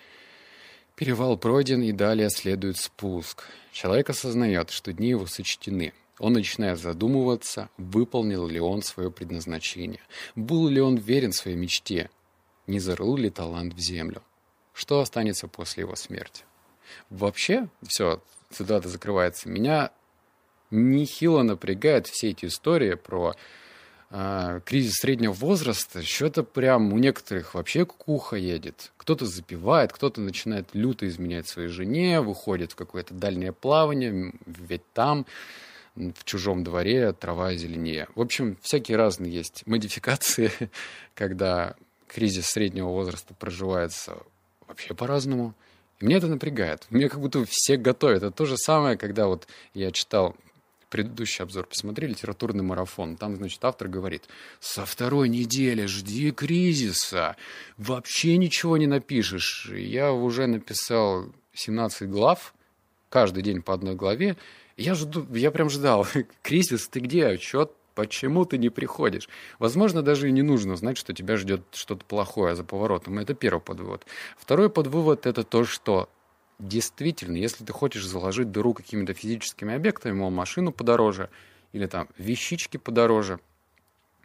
перевал 0.97 1.37
пройден 1.37 1.83
и 1.83 1.93
далее 1.93 2.31
следует 2.31 2.77
спуск. 2.77 3.45
Человек 3.73 4.11
осознает, 4.11 4.71
что 4.71 4.93
дни 4.93 5.11
его 5.11 5.27
сочтены– 5.27 5.93
он 6.19 6.33
начинает 6.33 6.79
задумываться, 6.79 7.69
выполнил 7.77 8.47
ли 8.47 8.61
он 8.61 8.83
свое 8.83 9.11
предназначение, 9.11 10.01
был 10.35 10.69
ли 10.69 10.81
он 10.81 10.97
верен 10.97 11.33
своей 11.33 11.57
мечте, 11.57 12.11
не 12.67 12.81
зарыл 12.81 13.17
ли 13.17 13.31
талант 13.31 13.75
в 13.75 13.79
землю, 13.79 14.23
что 14.73 15.01
останется 15.01 15.49
после 15.49 15.83
его 15.83 15.95
смерти. 15.97 16.45
Вообще, 17.11 17.69
все, 17.87 18.23
цитата 18.51 18.89
закрывается, 18.89 19.49
меня 19.49 19.93
нехило 20.71 21.43
напрягает 21.43 22.09
все 22.09 22.31
эти 22.31 22.47
истории 22.47 22.95
про 22.95 23.35
э, 24.11 24.61
кризис 24.65 24.95
среднего 24.95 25.33
возраста. 25.33 26.03
Что-то 26.03 26.43
прям 26.43 26.93
у 26.93 26.99
некоторых 26.99 27.55
вообще 27.55 27.85
кукуха 27.85 28.37
едет. 28.37 28.93
Кто-то 28.97 29.27
запивает, 29.27 29.93
кто-то 29.93 30.21
начинает 30.21 30.69
люто 30.73 31.07
изменять 31.09 31.49
своей 31.49 31.69
жене, 31.69 32.21
выходит 32.21 32.73
в 32.73 32.77
какое-то 32.77 33.15
дальнее 33.15 33.53
плавание, 33.53 34.33
ведь 34.47 34.83
там 34.93 35.27
в 35.97 36.25
чужом 36.25 36.65
дворе 36.65 37.13
трава 37.13 37.55
зеленее. 37.55 38.09
В 38.15 38.21
общем, 38.21 38.57
всякие 38.63 38.97
разные 38.97 39.33
есть 39.33 39.67
модификации, 39.67 40.53
когда 41.15 41.75
кризис 42.07 42.47
среднего 42.47 42.89
возраста 42.89 43.35
проживается 43.35 44.19
вообще 44.67 44.95
по-разному. 44.95 45.55
И 46.01 46.05
мне 46.05 46.17
это 46.17 46.29
напрягает. 46.29 46.87
Мне 46.91 47.09
как 47.09 47.21
будто 47.21 47.45
все 47.49 47.77
готовят. 47.77 48.23
Это 48.23 48.31
то 48.31 48.47
же 48.47 48.57
самое, 48.57 48.97
когда 48.97 49.27
вот 49.27 49.49
я 49.75 49.91
читал 49.91 50.37
предыдущий 50.91 51.43
обзор, 51.43 51.67
посмотри, 51.67 52.07
литературный 52.07 52.63
марафон. 52.63 53.17
Там, 53.17 53.37
значит, 53.37 53.65
автор 53.65 53.89
говорит, 53.89 54.29
со 54.61 54.85
второй 54.85 55.29
недели 55.29 55.87
жди 55.87 56.31
кризиса. 56.31 57.37
Вообще 57.77 58.37
ничего 58.37 58.77
не 58.77 58.87
напишешь. 58.87 59.71
Я 59.73 60.13
уже 60.13 60.47
написал 60.47 61.27
17 61.55 62.09
глав, 62.09 62.55
каждый 63.09 63.43
день 63.43 63.63
по 63.63 63.75
одной 63.75 63.95
главе, 63.95 64.37
я, 64.77 64.95
жду, 64.95 65.27
я 65.35 65.51
прям 65.51 65.71
ждал. 65.71 66.07
Кризис, 66.43 66.89
ты 66.89 67.01
где? 67.01 67.27
Отчет? 67.27 67.73
Почему 67.95 68.45
ты 68.45 68.59
не 68.59 68.69
приходишь? 68.69 69.29
Возможно, 69.59 70.03
даже 70.03 70.29
и 70.29 70.33
не 70.33 70.43
нужно 70.43 70.77
знать, 70.77 70.97
что 70.97 71.13
тебя 71.13 71.37
ждет 71.37 71.63
что-то 71.73 72.05
плохое 72.05 72.55
за 72.55 72.63
поворотом. 72.63 73.19
Это 73.19 73.35
первый 73.35 73.61
подвывод. 73.61 74.07
Второй 74.37 74.71
подвывод– 74.71 75.27
это 75.27 75.43
то, 75.43 75.65
что 75.65 76.09
действительно, 76.59 77.37
если 77.37 77.65
ты 77.65 77.73
хочешь 77.73 78.07
заложить 78.07 78.51
дыру 78.51 78.75
какими-то 78.75 79.15
физическими 79.15 79.75
объектами, 79.75 80.13
мол, 80.13 80.31
машину 80.31 80.73
подороже 80.73 81.31
или 81.73 81.87
там 81.87 82.09
вещички 82.19 82.77
подороже, 82.77 83.39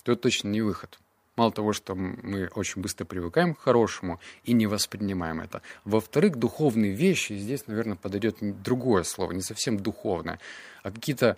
то 0.04 0.12
это 0.12 0.22
точно 0.22 0.50
не 0.50 0.62
выход. 0.62 1.00
Мало 1.36 1.52
того, 1.52 1.74
что 1.74 1.96
мы 1.96 2.48
очень 2.54 2.82
быстро 2.82 3.06
привыкаем 3.06 3.56
к 3.56 3.60
хорошему 3.60 4.20
и 4.44 4.54
не 4.54 4.68
воспринимаем 4.68 5.42
это. 5.42 5.64
Во-вторых, 5.84 6.36
духовные 6.36 6.92
вещи, 6.92 7.34
здесь, 7.34 7.66
наверное, 7.66 7.96
подойдет 7.96 8.38
другое 8.62 9.04
слово, 9.04 9.32
не 9.32 9.42
совсем 9.42 9.80
духовное, 9.80 10.40
а 10.84 10.92
какие-то 10.92 11.38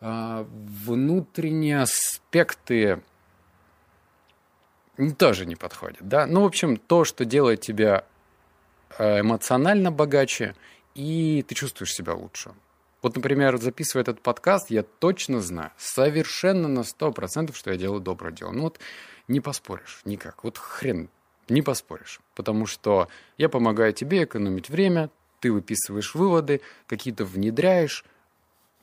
э, 0.00 0.46
внутренние 0.50 1.80
аспекты 1.80 3.00
тоже 5.18 5.46
не 5.46 5.56
подходят. 5.56 5.98
Да? 6.00 6.26
Ну, 6.26 6.42
в 6.42 6.46
общем, 6.46 6.76
то, 6.76 7.04
что 7.04 7.24
делает 7.24 7.62
тебя 7.62 8.04
эмоционально 8.98 9.90
богаче, 9.90 10.54
и 10.94 11.44
ты 11.46 11.54
чувствуешь 11.54 11.94
себя 11.94 12.14
лучше. 12.14 12.54
Вот, 13.02 13.14
например, 13.14 13.58
записывая 13.58 14.02
этот 14.02 14.20
подкаст, 14.20 14.70
я 14.70 14.82
точно 14.82 15.40
знаю, 15.40 15.70
совершенно 15.76 16.66
на 16.66 16.80
100%, 16.80 17.54
что 17.54 17.70
я 17.70 17.76
делаю 17.76 18.00
доброе 18.00 18.32
дело. 18.32 18.52
Ну 18.52 18.62
вот 18.62 18.80
не 19.28 19.40
поспоришь 19.40 20.00
никак. 20.04 20.42
Вот 20.42 20.58
хрен, 20.58 21.08
не 21.48 21.62
поспоришь. 21.62 22.20
Потому 22.34 22.66
что 22.66 23.08
я 23.38 23.48
помогаю 23.48 23.92
тебе 23.92 24.24
экономить 24.24 24.70
время, 24.70 25.10
ты 25.40 25.52
выписываешь 25.52 26.14
выводы, 26.14 26.62
какие-то 26.86 27.24
внедряешь, 27.24 28.04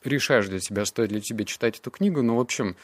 решаешь 0.04 0.48
для 0.48 0.60
себя, 0.60 0.84
стоит 0.84 1.10
ли 1.10 1.20
тебе 1.20 1.44
читать 1.44 1.78
эту 1.78 1.90
книгу. 1.90 2.22
Ну, 2.22 2.36
в 2.36 2.40
общем, 2.40 2.76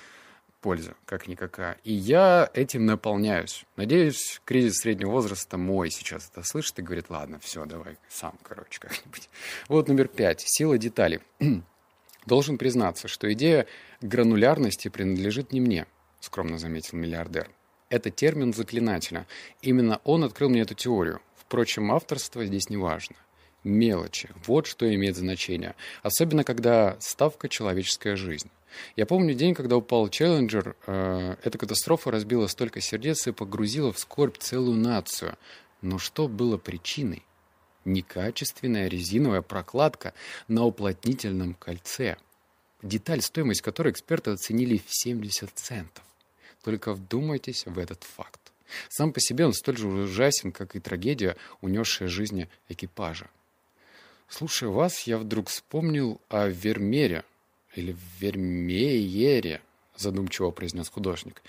польза, 0.60 0.94
как-никакая. 1.06 1.78
И 1.84 1.92
я 1.92 2.50
этим 2.54 2.86
наполняюсь. 2.86 3.64
Надеюсь, 3.76 4.40
кризис 4.44 4.78
среднего 4.78 5.10
возраста 5.10 5.56
мой 5.56 5.90
сейчас 5.90 6.30
это 6.30 6.46
слышит 6.46 6.78
и 6.78 6.82
говорит, 6.82 7.06
ладно, 7.08 7.38
все, 7.40 7.64
давай 7.64 7.96
сам, 8.08 8.38
короче, 8.42 8.78
как-нибудь. 8.80 9.28
Вот 9.68 9.88
номер 9.88 10.08
пять. 10.08 10.42
Сила 10.46 10.78
деталей. 10.78 11.20
Должен 12.26 12.58
признаться, 12.58 13.08
что 13.08 13.32
идея 13.32 13.66
гранулярности 14.00 14.88
принадлежит 14.88 15.52
не 15.52 15.60
мне, 15.60 15.86
скромно 16.20 16.58
заметил 16.58 16.98
миллиардер. 16.98 17.50
Это 17.88 18.10
термин 18.10 18.52
заклинателя. 18.52 19.26
Именно 19.62 20.00
он 20.04 20.22
открыл 20.22 20.48
мне 20.48 20.60
эту 20.60 20.74
теорию. 20.74 21.20
Впрочем, 21.36 21.90
авторство 21.90 22.44
здесь 22.44 22.70
не 22.70 22.76
важно. 22.76 23.16
Мелочи. 23.64 24.30
Вот 24.46 24.66
что 24.66 24.92
имеет 24.94 25.16
значение. 25.16 25.74
Особенно, 26.02 26.44
когда 26.44 26.96
ставка 27.00 27.48
человеческая 27.48 28.16
жизнь. 28.16 28.50
Я 28.96 29.06
помню 29.06 29.34
день, 29.34 29.54
когда 29.54 29.76
упал 29.76 30.08
Челленджер. 30.08 30.76
Э, 30.86 31.36
эта 31.42 31.58
катастрофа 31.58 32.10
разбила 32.10 32.46
столько 32.46 32.80
сердец 32.80 33.26
и 33.26 33.32
погрузила 33.32 33.92
в 33.92 33.98
скорбь 33.98 34.38
целую 34.38 34.76
нацию. 34.76 35.36
Но 35.82 35.98
что 35.98 36.28
было 36.28 36.56
причиной? 36.56 37.24
Некачественная 37.84 38.88
резиновая 38.88 39.42
прокладка 39.42 40.12
на 40.48 40.64
уплотнительном 40.64 41.54
кольце. 41.54 42.16
Деталь, 42.82 43.22
стоимость 43.22 43.62
которой 43.62 43.92
эксперты 43.92 44.30
оценили 44.30 44.78
в 44.78 44.84
70 44.88 45.50
центов. 45.54 46.04
Только 46.62 46.92
вдумайтесь 46.92 47.64
в 47.66 47.78
этот 47.78 48.04
факт. 48.04 48.40
Сам 48.88 49.12
по 49.12 49.20
себе 49.20 49.46
он 49.46 49.52
столь 49.52 49.78
же 49.78 49.88
ужасен, 49.88 50.52
как 50.52 50.76
и 50.76 50.80
трагедия, 50.80 51.36
унесшая 51.60 52.08
жизни 52.08 52.48
экипажа. 52.68 53.28
Слушая 54.28 54.70
вас, 54.70 55.02
я 55.02 55.18
вдруг 55.18 55.48
вспомнил 55.48 56.20
о 56.28 56.46
Вермере, 56.46 57.24
или 57.74 57.96
Вермеере, 58.18 59.60
задумчиво 59.96 60.50
произнес 60.50 60.88
художник. 60.88 61.42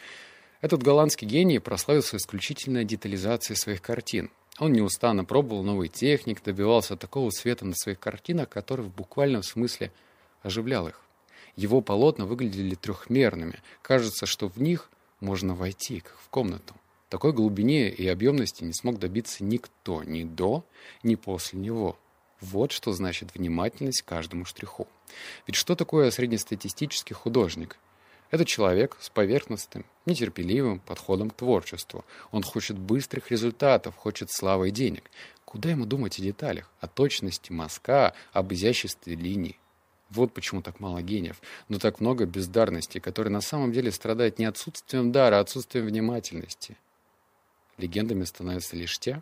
Этот 0.61 0.83
голландский 0.83 1.27
гений 1.27 1.59
прославился 1.59 2.17
исключительной 2.17 2.85
детализацией 2.85 3.57
своих 3.57 3.81
картин. 3.81 4.29
Он 4.59 4.73
неустанно 4.73 5.25
пробовал 5.25 5.63
новый 5.63 5.87
техник, 5.87 6.43
добивался 6.43 6.95
такого 6.95 7.31
света 7.31 7.65
на 7.65 7.73
своих 7.73 7.99
картинах, 7.99 8.49
который 8.49 8.85
в 8.85 8.93
буквальном 8.93 9.41
смысле 9.41 9.91
оживлял 10.43 10.87
их. 10.87 11.01
Его 11.55 11.81
полотна 11.81 12.25
выглядели 12.25 12.75
трехмерными. 12.75 13.59
Кажется, 13.81 14.25
что 14.25 14.49
в 14.49 14.57
них 14.57 14.89
можно 15.19 15.55
войти, 15.55 16.01
как 16.01 16.17
в 16.17 16.29
комнату. 16.29 16.75
Такой 17.09 17.33
глубине 17.33 17.89
и 17.89 18.07
объемности 18.07 18.63
не 18.63 18.73
смог 18.73 18.99
добиться 18.99 19.43
никто 19.43 20.03
ни 20.03 20.23
до, 20.23 20.63
ни 21.03 21.15
после 21.15 21.59
него. 21.59 21.97
Вот 22.41 22.71
что 22.71 22.91
значит 22.91 23.35
внимательность 23.35 24.01
к 24.01 24.05
каждому 24.05 24.45
штриху. 24.45 24.87
Ведь 25.45 25.55
что 25.55 25.75
такое 25.75 26.09
среднестатистический 26.09 27.13
художник? 27.13 27.77
Это 28.31 28.45
человек 28.45 28.97
с 28.99 29.09
поверхностным, 29.09 29.85
нетерпеливым 30.05 30.79
подходом 30.79 31.29
к 31.29 31.35
творчеству. 31.35 32.03
Он 32.31 32.43
хочет 32.43 32.79
быстрых 32.79 33.29
результатов, 33.29 33.95
хочет 33.95 34.31
славы 34.31 34.69
и 34.69 34.71
денег. 34.71 35.11
Куда 35.45 35.69
ему 35.69 35.85
думать 35.85 36.17
о 36.17 36.21
деталях, 36.21 36.71
о 36.79 36.87
точности 36.87 37.51
мазка, 37.51 38.13
об 38.31 38.53
изяществе 38.53 39.15
линий? 39.15 39.59
Вот 40.09 40.33
почему 40.33 40.61
так 40.61 40.79
мало 40.79 41.01
гениев, 41.01 41.41
но 41.69 41.77
так 41.77 41.99
много 41.99 42.25
бездарности, 42.25 42.99
которые 42.99 43.31
на 43.31 43.41
самом 43.41 43.71
деле 43.71 43.91
страдают 43.91 44.39
не 44.39 44.45
отсутствием 44.45 45.11
дара, 45.11 45.37
а 45.37 45.41
отсутствием 45.41 45.85
внимательности. 45.85 46.77
Легендами 47.77 48.23
становятся 48.23 48.75
лишь 48.75 48.97
те, 48.97 49.21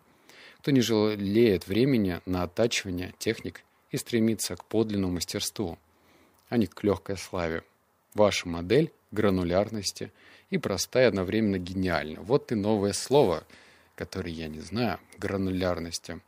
кто 0.59 0.71
не 0.71 0.81
жалеет 0.81 1.67
времени 1.67 2.21
на 2.25 2.43
оттачивание 2.43 3.13
техник 3.17 3.61
и 3.91 3.97
стремится 3.97 4.55
к 4.55 4.65
подлинному 4.65 5.13
мастерству, 5.13 5.77
а 6.49 6.57
не 6.57 6.67
к 6.67 6.83
легкой 6.83 7.17
славе. 7.17 7.63
Ваша 8.13 8.47
модель 8.47 8.91
гранулярности 9.11 10.11
и 10.49 10.57
простая 10.57 11.07
одновременно 11.07 11.57
гениальна. 11.57 12.21
Вот 12.21 12.51
и 12.51 12.55
новое 12.55 12.93
слово, 12.93 13.45
которое 13.95 14.31
я 14.31 14.47
не 14.47 14.59
знаю, 14.59 14.99
гранулярности. 15.17 16.19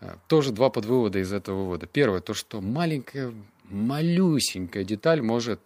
Э, 0.00 0.16
тоже 0.26 0.52
два 0.52 0.70
подвывода 0.70 1.18
из 1.18 1.32
этого 1.32 1.62
вывода. 1.62 1.86
Первое, 1.86 2.20
то, 2.20 2.32
что 2.32 2.60
маленькая, 2.60 3.34
малюсенькая 3.64 4.84
деталь 4.84 5.20
может 5.20 5.60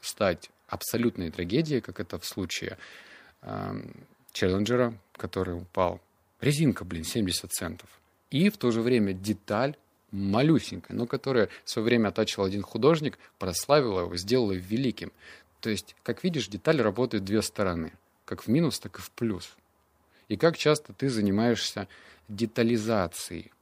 стать 0.00 0.50
абсолютной 0.68 1.30
трагедией, 1.30 1.80
как 1.80 2.00
это 2.00 2.18
в 2.18 2.24
случае 2.24 2.78
э, 3.42 3.82
Челленджера, 4.32 4.94
который 5.12 5.56
упал. 5.56 6.00
Резинка, 6.42 6.84
блин, 6.84 7.04
70 7.04 7.52
центов. 7.52 7.88
И 8.30 8.50
в 8.50 8.56
то 8.58 8.72
же 8.72 8.82
время 8.82 9.12
деталь 9.12 9.76
малюсенькая, 10.10 10.96
но 10.96 11.06
которая 11.06 11.48
в 11.64 11.70
свое 11.70 11.86
время 11.86 12.08
оттачивал 12.08 12.44
один 12.44 12.62
художник, 12.62 13.16
прославила 13.38 14.00
его, 14.00 14.16
сделала 14.16 14.52
великим. 14.52 15.12
То 15.60 15.70
есть, 15.70 15.94
как 16.02 16.24
видишь, 16.24 16.48
деталь 16.48 16.82
работает 16.82 17.24
две 17.24 17.42
стороны. 17.42 17.92
Как 18.24 18.42
в 18.42 18.48
минус, 18.48 18.80
так 18.80 18.98
и 18.98 19.02
в 19.02 19.12
плюс. 19.12 19.56
И 20.26 20.36
как 20.36 20.58
часто 20.58 20.92
ты 20.92 21.08
занимаешься 21.08 21.86
детализацией 22.28 23.52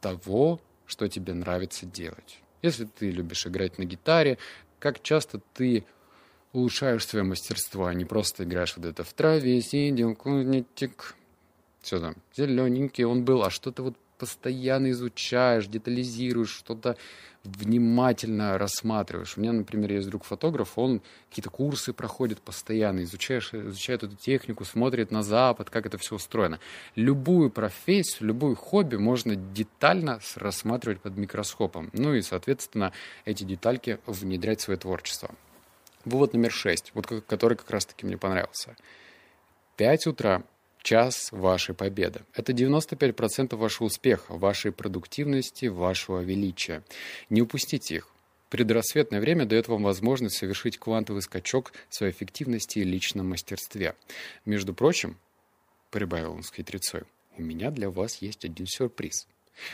того, 0.00 0.58
что 0.86 1.06
тебе 1.06 1.34
нравится 1.34 1.84
делать. 1.84 2.40
Если 2.62 2.86
ты 2.86 3.10
любишь 3.10 3.46
играть 3.46 3.76
на 3.76 3.84
гитаре, 3.84 4.38
как 4.78 5.02
часто 5.02 5.40
ты 5.52 5.84
улучшаешь 6.54 7.06
свое 7.06 7.24
мастерство, 7.24 7.86
а 7.86 7.94
не 7.94 8.06
просто 8.06 8.44
играешь 8.44 8.74
вот 8.76 8.86
это 8.86 9.04
в 9.04 9.12
траве, 9.12 9.60
сидел 9.60 10.14
кузнечик, 10.14 11.14
все 11.82 12.00
там, 12.00 12.16
зелененький 12.34 13.04
он 13.04 13.24
был, 13.24 13.42
а 13.42 13.50
что-то 13.50 13.82
вот 13.82 13.96
постоянно 14.18 14.92
изучаешь, 14.92 15.66
детализируешь, 15.66 16.50
что-то 16.50 16.96
внимательно 17.42 18.56
рассматриваешь. 18.56 19.36
У 19.36 19.40
меня, 19.40 19.52
например, 19.52 19.92
есть 19.92 20.08
друг 20.08 20.22
фотограф, 20.22 20.78
он 20.78 21.02
какие-то 21.28 21.50
курсы 21.50 21.92
проходит 21.92 22.40
постоянно, 22.40 23.02
изучаешь, 23.02 23.52
изучает 23.52 24.04
эту 24.04 24.14
технику, 24.14 24.64
смотрит 24.64 25.10
на 25.10 25.24
Запад, 25.24 25.70
как 25.70 25.86
это 25.86 25.98
все 25.98 26.14
устроено. 26.14 26.60
Любую 26.94 27.50
профессию, 27.50 28.28
любое 28.28 28.54
хобби 28.54 28.94
можно 28.94 29.34
детально 29.34 30.20
рассматривать 30.36 31.00
под 31.00 31.16
микроскопом. 31.16 31.90
Ну 31.92 32.14
и, 32.14 32.22
соответственно, 32.22 32.92
эти 33.24 33.42
детальки 33.42 33.98
внедрять 34.06 34.60
в 34.60 34.62
свое 34.62 34.78
творчество. 34.78 35.34
Вывод 36.04 36.32
номер 36.32 36.52
шесть, 36.52 36.92
вот 36.94 37.06
который 37.26 37.56
как 37.56 37.70
раз-таки 37.70 38.06
мне 38.06 38.16
понравился. 38.16 38.76
Пять 39.76 40.06
утра 40.06 40.44
час 40.82 41.30
вашей 41.32 41.74
победы. 41.74 42.20
Это 42.34 42.52
95% 42.52 43.56
вашего 43.56 43.86
успеха, 43.86 44.34
вашей 44.34 44.72
продуктивности, 44.72 45.66
вашего 45.66 46.20
величия. 46.20 46.82
Не 47.30 47.42
упустите 47.42 47.96
их. 47.96 48.08
Предрассветное 48.50 49.20
время 49.20 49.46
дает 49.46 49.68
вам 49.68 49.82
возможность 49.82 50.36
совершить 50.36 50.78
квантовый 50.78 51.22
скачок 51.22 51.72
в 51.88 51.94
своей 51.94 52.12
эффективности 52.12 52.80
и 52.80 52.84
личном 52.84 53.30
мастерстве. 53.30 53.94
Между 54.44 54.74
прочим, 54.74 55.16
прибавил 55.90 56.32
он 56.32 56.42
с 56.42 56.52
хитрецой, 56.52 57.04
у 57.38 57.42
меня 57.42 57.70
для 57.70 57.88
вас 57.88 58.20
есть 58.20 58.44
один 58.44 58.66
сюрприз. 58.66 59.26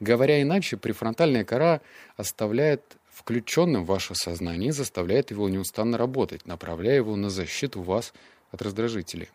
говоря 0.00 0.42
иначе, 0.42 0.76
префронтальная 0.76 1.44
кора 1.44 1.80
оставляет 2.16 2.96
включенным 3.10 3.84
ваше 3.84 4.14
сознание 4.14 4.70
и 4.70 4.72
заставляет 4.72 5.30
его 5.30 5.48
неустанно 5.48 5.98
работать, 5.98 6.46
направляя 6.46 6.96
его 6.96 7.16
на 7.16 7.30
защиту 7.30 7.82
вас 7.82 8.12
от 8.50 8.62
раздражителей. 8.62 9.28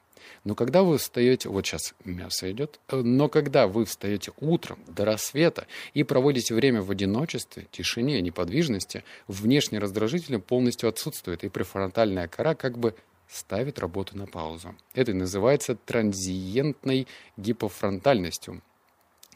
Но 0.44 0.56
когда 0.56 0.84
вы 0.84 0.98
встаете, 0.98 1.50
вот 1.50 1.66
сейчас 1.66 1.94
мясо 2.04 2.52
идет, 2.52 2.80
э, 2.90 2.98
но 2.98 3.30
когда 3.30 3.68
вы 3.68 3.86
встаете 3.86 4.32
утром 4.40 4.80
до 4.88 5.06
рассвета 5.06 5.68
и 5.94 6.04
проводите 6.04 6.54
время 6.54 6.82
в 6.82 6.92
одиночестве, 6.92 7.68
тишине, 7.72 8.22
неподвижности, 8.22 9.04
внешние 9.28 9.80
раздражители 9.80 10.38
полностью 10.38 10.90
отсутствуют, 10.90 11.44
и 11.44 11.50
префронтальная 11.50 12.28
кора 12.28 12.56
как 12.56 12.78
бы 12.78 12.96
ставит 13.28 13.80
работу 13.80 14.18
на 14.18 14.28
паузу. 14.28 14.76
Это 14.94 15.14
называется 15.14 15.76
транзиентной 15.76 17.08
гипофронтальностью 17.38 18.62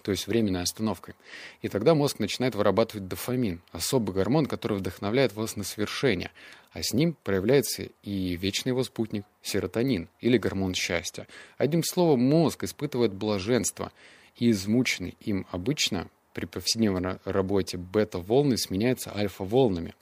то 0.01 0.11
есть 0.11 0.27
временной 0.27 0.63
остановкой. 0.63 1.15
И 1.61 1.69
тогда 1.69 1.95
мозг 1.95 2.19
начинает 2.19 2.55
вырабатывать 2.55 3.07
дофамин, 3.07 3.61
особый 3.71 4.13
гормон, 4.13 4.45
который 4.45 4.77
вдохновляет 4.77 5.33
вас 5.33 5.55
на 5.55 5.63
свершение, 5.63 6.31
а 6.71 6.81
с 6.81 6.93
ним 6.93 7.15
проявляется 7.23 7.89
и 8.03 8.35
вечный 8.35 8.69
его 8.69 8.83
спутник– 8.83 9.25
серотонин 9.41 10.07
или 10.21 10.37
гормон 10.37 10.73
счастья. 10.73 11.27
Одним 11.57 11.83
словом, 11.83 12.21
мозг 12.21 12.63
испытывает 12.63 13.13
блаженство, 13.13 13.91
и 14.35 14.51
измученный 14.51 15.15
им 15.19 15.45
обычно 15.51 16.07
при 16.33 16.45
повседневной 16.45 17.19
работе 17.25 17.77
бета-волны 17.77 18.57
сменяются 18.57 19.15
альфа-волнами, 19.15 19.95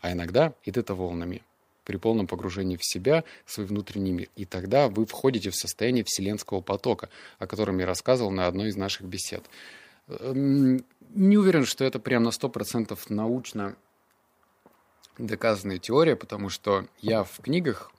а 0.00 0.12
иногда 0.12 0.52
и 0.64 0.72
тета-волнами 0.72 1.42
при 1.90 1.96
полном 1.96 2.28
погружении 2.28 2.76
в 2.76 2.84
себя, 2.84 3.24
в 3.44 3.50
свой 3.50 3.66
внутренний 3.66 4.12
мир. 4.12 4.28
И 4.36 4.44
тогда 4.44 4.88
вы 4.88 5.06
входите 5.06 5.50
в 5.50 5.56
состояние 5.56 6.04
вселенского 6.04 6.60
потока, 6.60 7.08
о 7.40 7.48
котором 7.48 7.80
я 7.80 7.86
рассказывал 7.86 8.30
на 8.30 8.46
одной 8.46 8.68
из 8.68 8.76
наших 8.76 9.08
бесед. 9.08 9.42
Эм, 10.06 10.84
не 11.16 11.36
уверен, 11.36 11.64
что 11.64 11.84
это 11.84 11.98
прям 11.98 12.22
на 12.22 12.28
100% 12.28 12.96
научно 13.08 13.74
доказанная 15.18 15.78
теория, 15.78 16.14
потому 16.14 16.48
что 16.48 16.86
я 17.00 17.24
в 17.24 17.40
книгах 17.40 17.90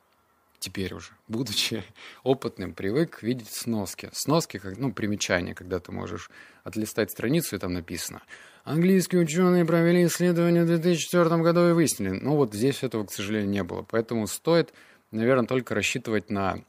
теперь 0.59 0.93
уже, 0.93 1.11
будучи 1.27 1.83
опытным, 2.23 2.73
привык 2.73 3.21
видеть 3.23 3.51
сноски. 3.51 4.09
Сноски, 4.13 4.57
как, 4.57 4.77
ну, 4.77 4.93
примечания, 4.93 5.53
когда 5.53 5.81
ты 5.81 5.91
можешь 5.91 6.31
отлистать 6.63 7.11
страницу, 7.11 7.57
и 7.57 7.59
там 7.59 7.73
написано 7.73 8.21
«Английские 8.63 9.21
ученые 9.21 9.65
провели 9.65 10.05
исследование 10.05 10.63
в 10.63 10.67
2004 10.67 11.37
году 11.37 11.69
и 11.69 11.73
выяснили». 11.73 12.11
Ну, 12.11 12.35
вот 12.35 12.53
здесь 12.53 12.83
этого, 12.83 13.05
к 13.05 13.11
сожалению, 13.11 13.49
не 13.49 13.63
было. 13.63 13.83
Поэтому 13.89 14.27
стоит, 14.27 14.73
наверное, 15.11 15.47
только 15.47 15.75
рассчитывать 15.75 16.29
на 16.29 16.63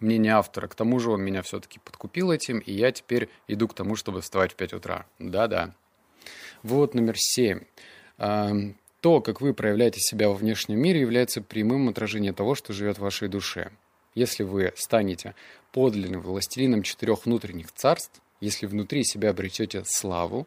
мнение 0.00 0.32
автора. 0.32 0.66
К 0.66 0.74
тому 0.74 0.98
же 0.98 1.10
он 1.10 1.22
меня 1.22 1.42
все-таки 1.42 1.78
подкупил 1.78 2.32
этим, 2.32 2.58
и 2.58 2.72
я 2.72 2.90
теперь 2.90 3.28
иду 3.48 3.68
к 3.68 3.74
тому, 3.74 3.96
чтобы 3.96 4.22
вставать 4.22 4.52
в 4.52 4.56
5 4.56 4.74
утра. 4.74 5.06
Да-да. 5.18 5.74
Вот 6.62 6.94
номер 6.94 7.14
семь. 7.16 7.60
То, 8.16 9.20
как 9.22 9.40
вы 9.40 9.54
проявляете 9.54 10.00
себя 10.00 10.28
во 10.28 10.34
внешнем 10.34 10.78
мире, 10.78 11.00
является 11.00 11.40
прямым 11.40 11.88
отражением 11.88 12.34
того, 12.34 12.54
что 12.54 12.72
живет 12.72 12.98
в 12.98 13.02
вашей 13.02 13.28
душе. 13.28 13.70
Если 14.14 14.42
вы 14.42 14.72
станете 14.76 15.34
подлинным 15.72 16.20
властелином 16.20 16.82
четырех 16.82 17.24
внутренних 17.24 17.72
царств, 17.72 18.20
если 18.40 18.66
внутри 18.66 19.04
себя 19.04 19.30
обретете 19.30 19.84
славу, 19.86 20.46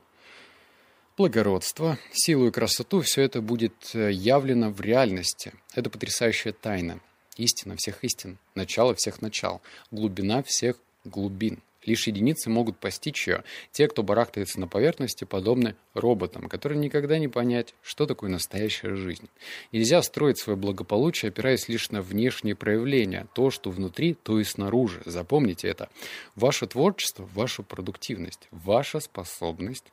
благородство, 1.18 1.98
силу 2.12 2.48
и 2.48 2.52
красоту, 2.52 3.02
все 3.02 3.22
это 3.22 3.42
будет 3.42 3.74
э, 3.94 4.12
явлено 4.12 4.72
в 4.72 4.82
реальности. 4.82 5.54
Это 5.74 5.90
потрясающая 5.90 6.54
тайна. 6.54 7.00
Истина 7.38 7.76
всех 7.78 8.04
истин, 8.04 8.38
начало 8.56 8.94
всех 8.96 9.22
начал, 9.22 9.62
глубина 9.92 10.44
всех 10.44 10.78
глубин. 11.04 11.62
Лишь 11.86 12.08
единицы 12.08 12.50
могут 12.50 12.78
постичь 12.78 13.28
ее. 13.28 13.44
Те, 13.72 13.88
кто 13.88 14.04
барахтается 14.04 14.60
на 14.60 14.68
поверхности, 14.68 15.24
подобны 15.24 15.76
роботам, 15.94 16.50
которые 16.50 16.80
никогда 16.80 17.18
не 17.20 17.28
понять, 17.28 17.76
что 17.82 18.06
такое 18.06 18.30
настоящая 18.30 18.96
жизнь. 18.96 19.30
Нельзя 19.72 20.02
строить 20.02 20.38
свое 20.38 20.58
благополучие, 20.58 21.30
опираясь 21.30 21.68
лишь 21.68 21.92
на 21.92 22.02
внешние 22.02 22.56
проявления. 22.56 23.28
То, 23.34 23.50
что 23.50 23.70
внутри, 23.70 24.14
то 24.14 24.40
и 24.40 24.44
снаружи. 24.44 25.02
Запомните 25.06 25.68
это. 25.68 25.90
Ваше 26.36 26.68
творчество, 26.68 27.30
ваша 27.34 27.64
продуктивность, 27.64 28.48
ваша 28.52 29.00
способность 29.00 29.86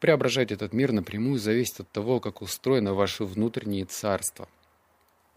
преображать 0.00 0.52
этот 0.52 0.72
мир 0.72 0.92
напрямую 0.92 1.38
зависит 1.38 1.80
от 1.80 1.90
того, 1.90 2.20
как 2.20 2.42
устроено 2.42 2.94
ваше 2.94 3.24
внутреннее 3.24 3.84
царство. 3.84 4.48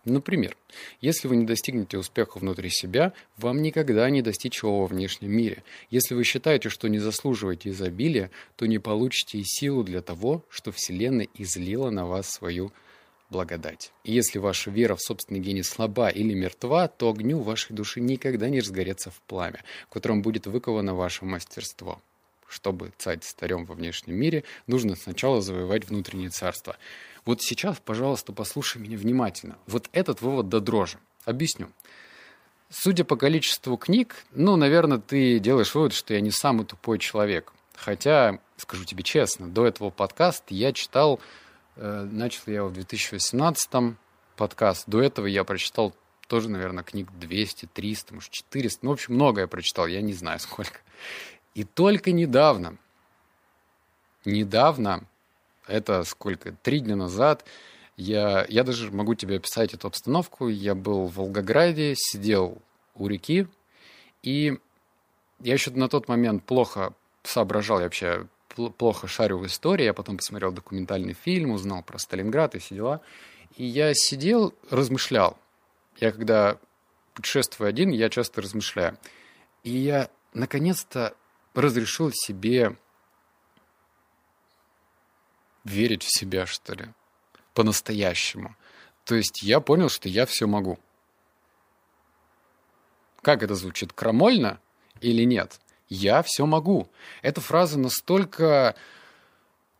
Например, 0.07 0.55
если 1.01 1.27
вы 1.27 1.35
не 1.35 1.45
достигнете 1.45 1.97
успеха 1.97 2.37
внутри 2.37 2.69
себя, 2.69 3.11
вам 3.35 3.61
никогда 3.61 4.09
не 4.09 4.21
достичь 4.21 4.63
его 4.63 4.79
во 4.79 4.87
внешнем 4.87 5.31
мире. 5.31 5.63
Если 5.89 6.15
вы 6.15 6.23
считаете, 6.23 6.69
что 6.69 6.87
не 6.87 6.99
заслуживаете 6.99 7.71
изобилия, 7.71 8.31
то 8.55 8.65
не 8.65 8.79
получите 8.79 9.37
и 9.37 9.43
силу 9.43 9.83
для 9.83 10.01
того, 10.01 10.45
что 10.49 10.71
Вселенная 10.71 11.27
излила 11.35 11.89
на 11.89 12.05
вас 12.05 12.29
свою 12.29 12.71
благодать. 13.29 13.91
И 14.05 14.13
если 14.13 14.39
ваша 14.39 14.71
вера 14.71 14.95
в 14.95 15.01
собственный 15.01 15.41
гений 15.41 15.63
слаба 15.63 16.07
или 16.07 16.33
мертва, 16.33 16.87
то 16.87 17.09
огню 17.09 17.39
вашей 17.39 17.73
души 17.75 17.99
никогда 17.99 18.47
не 18.47 18.61
разгореться 18.61 19.11
в 19.11 19.19
пламя, 19.27 19.61
в 19.89 19.93
котором 19.93 20.21
будет 20.21 20.47
выковано 20.47 20.95
ваше 20.95 21.25
мастерство. 21.25 22.01
Чтобы 22.47 22.93
царь 22.97 23.19
старем 23.23 23.65
во 23.65 23.75
внешнем 23.75 24.15
мире, 24.15 24.45
нужно 24.67 24.95
сначала 24.95 25.41
завоевать 25.41 25.89
внутреннее 25.89 26.29
царство. 26.29 26.77
Вот 27.27 27.41
сейчас, 27.41 27.81
пожалуйста, 27.83 28.31
послушай 28.31 28.81
меня 28.81 28.97
внимательно. 28.97 29.57
Вот 29.67 29.89
этот 29.91 30.21
вывод 30.21 30.47
до 30.47 30.61
дрожи. 30.61 30.97
Объясню. 31.25 31.67
Судя 32.69 33.03
по 33.03 33.17
количеству 33.17 33.75
книг, 33.75 34.23
ну, 34.31 34.55
наверное, 34.55 34.97
ты 34.97 35.37
делаешь 35.39 35.75
вывод, 35.75 35.91
что 35.91 36.13
я 36.13 36.21
не 36.21 36.31
самый 36.31 36.65
тупой 36.65 36.99
человек. 36.99 37.51
Хотя, 37.75 38.39
скажу 38.55 38.85
тебе 38.85 39.03
честно, 39.03 39.49
до 39.49 39.67
этого 39.67 39.89
подкаста 39.89 40.53
я 40.53 40.71
читал, 40.71 41.19
э, 41.75 42.07
начал 42.09 42.43
я 42.45 42.55
его 42.55 42.69
в 42.69 42.73
2018 42.73 43.97
подкаст. 44.37 44.85
До 44.87 45.01
этого 45.01 45.25
я 45.25 45.43
прочитал 45.43 45.93
тоже, 46.29 46.47
наверное, 46.47 46.85
книг 46.85 47.09
200, 47.11 47.65
300, 47.65 48.13
может, 48.13 48.31
400. 48.31 48.85
Ну, 48.85 48.91
в 48.91 48.93
общем, 48.93 49.15
много 49.15 49.41
я 49.41 49.47
прочитал, 49.47 49.85
я 49.87 50.01
не 50.01 50.13
знаю 50.13 50.39
сколько. 50.39 50.79
И 51.55 51.65
только 51.65 52.13
недавно, 52.13 52.77
недавно 54.23 55.03
это 55.67 56.03
сколько? 56.03 56.53
Три 56.63 56.79
дня 56.79 56.95
назад 56.95 57.45
я, 57.97 58.45
я 58.47 58.63
даже 58.63 58.91
могу 58.91 59.15
тебе 59.15 59.37
описать 59.37 59.73
эту 59.73 59.87
обстановку. 59.87 60.47
Я 60.47 60.75
был 60.75 61.07
в 61.07 61.15
Волгограде, 61.15 61.93
сидел 61.95 62.61
у 62.95 63.07
реки, 63.07 63.47
и 64.23 64.57
я 65.39 65.53
еще 65.53 65.71
на 65.71 65.87
тот 65.89 66.07
момент 66.07 66.43
плохо 66.43 66.93
соображал, 67.23 67.79
я 67.79 67.85
вообще 67.85 68.27
плохо 68.77 69.07
шарю 69.07 69.37
в 69.37 69.45
истории. 69.45 69.85
Я 69.85 69.93
потом 69.93 70.17
посмотрел 70.17 70.51
документальный 70.51 71.13
фильм, 71.13 71.51
узнал 71.51 71.83
про 71.83 71.99
Сталинград 71.99 72.55
и 72.55 72.59
все 72.59 72.75
дела. 72.75 73.01
И 73.55 73.65
я 73.65 73.93
сидел, 73.93 74.53
размышлял. 74.69 75.37
Я 75.97 76.11
когда 76.11 76.57
путешествую 77.13 77.67
один, 77.67 77.89
я 77.89 78.09
часто 78.09 78.41
размышляю. 78.41 78.97
И 79.63 79.71
я 79.71 80.09
наконец-то 80.33 81.15
разрешил 81.53 82.11
себе 82.13 82.75
верить 85.69 86.03
в 86.03 86.17
себя, 86.17 86.45
что 86.45 86.73
ли, 86.73 86.87
по-настоящему. 87.53 88.55
То 89.03 89.15
есть 89.15 89.41
я 89.43 89.59
понял, 89.59 89.89
что 89.89 90.09
я 90.09 90.25
все 90.25 90.47
могу. 90.47 90.79
Как 93.21 93.43
это 93.43 93.55
звучит? 93.55 93.93
Крамольно 93.93 94.59
или 95.01 95.23
нет? 95.23 95.59
Я 95.89 96.21
все 96.23 96.45
могу. 96.45 96.89
Эта 97.21 97.39
фраза 97.39 97.79
настолько 97.79 98.75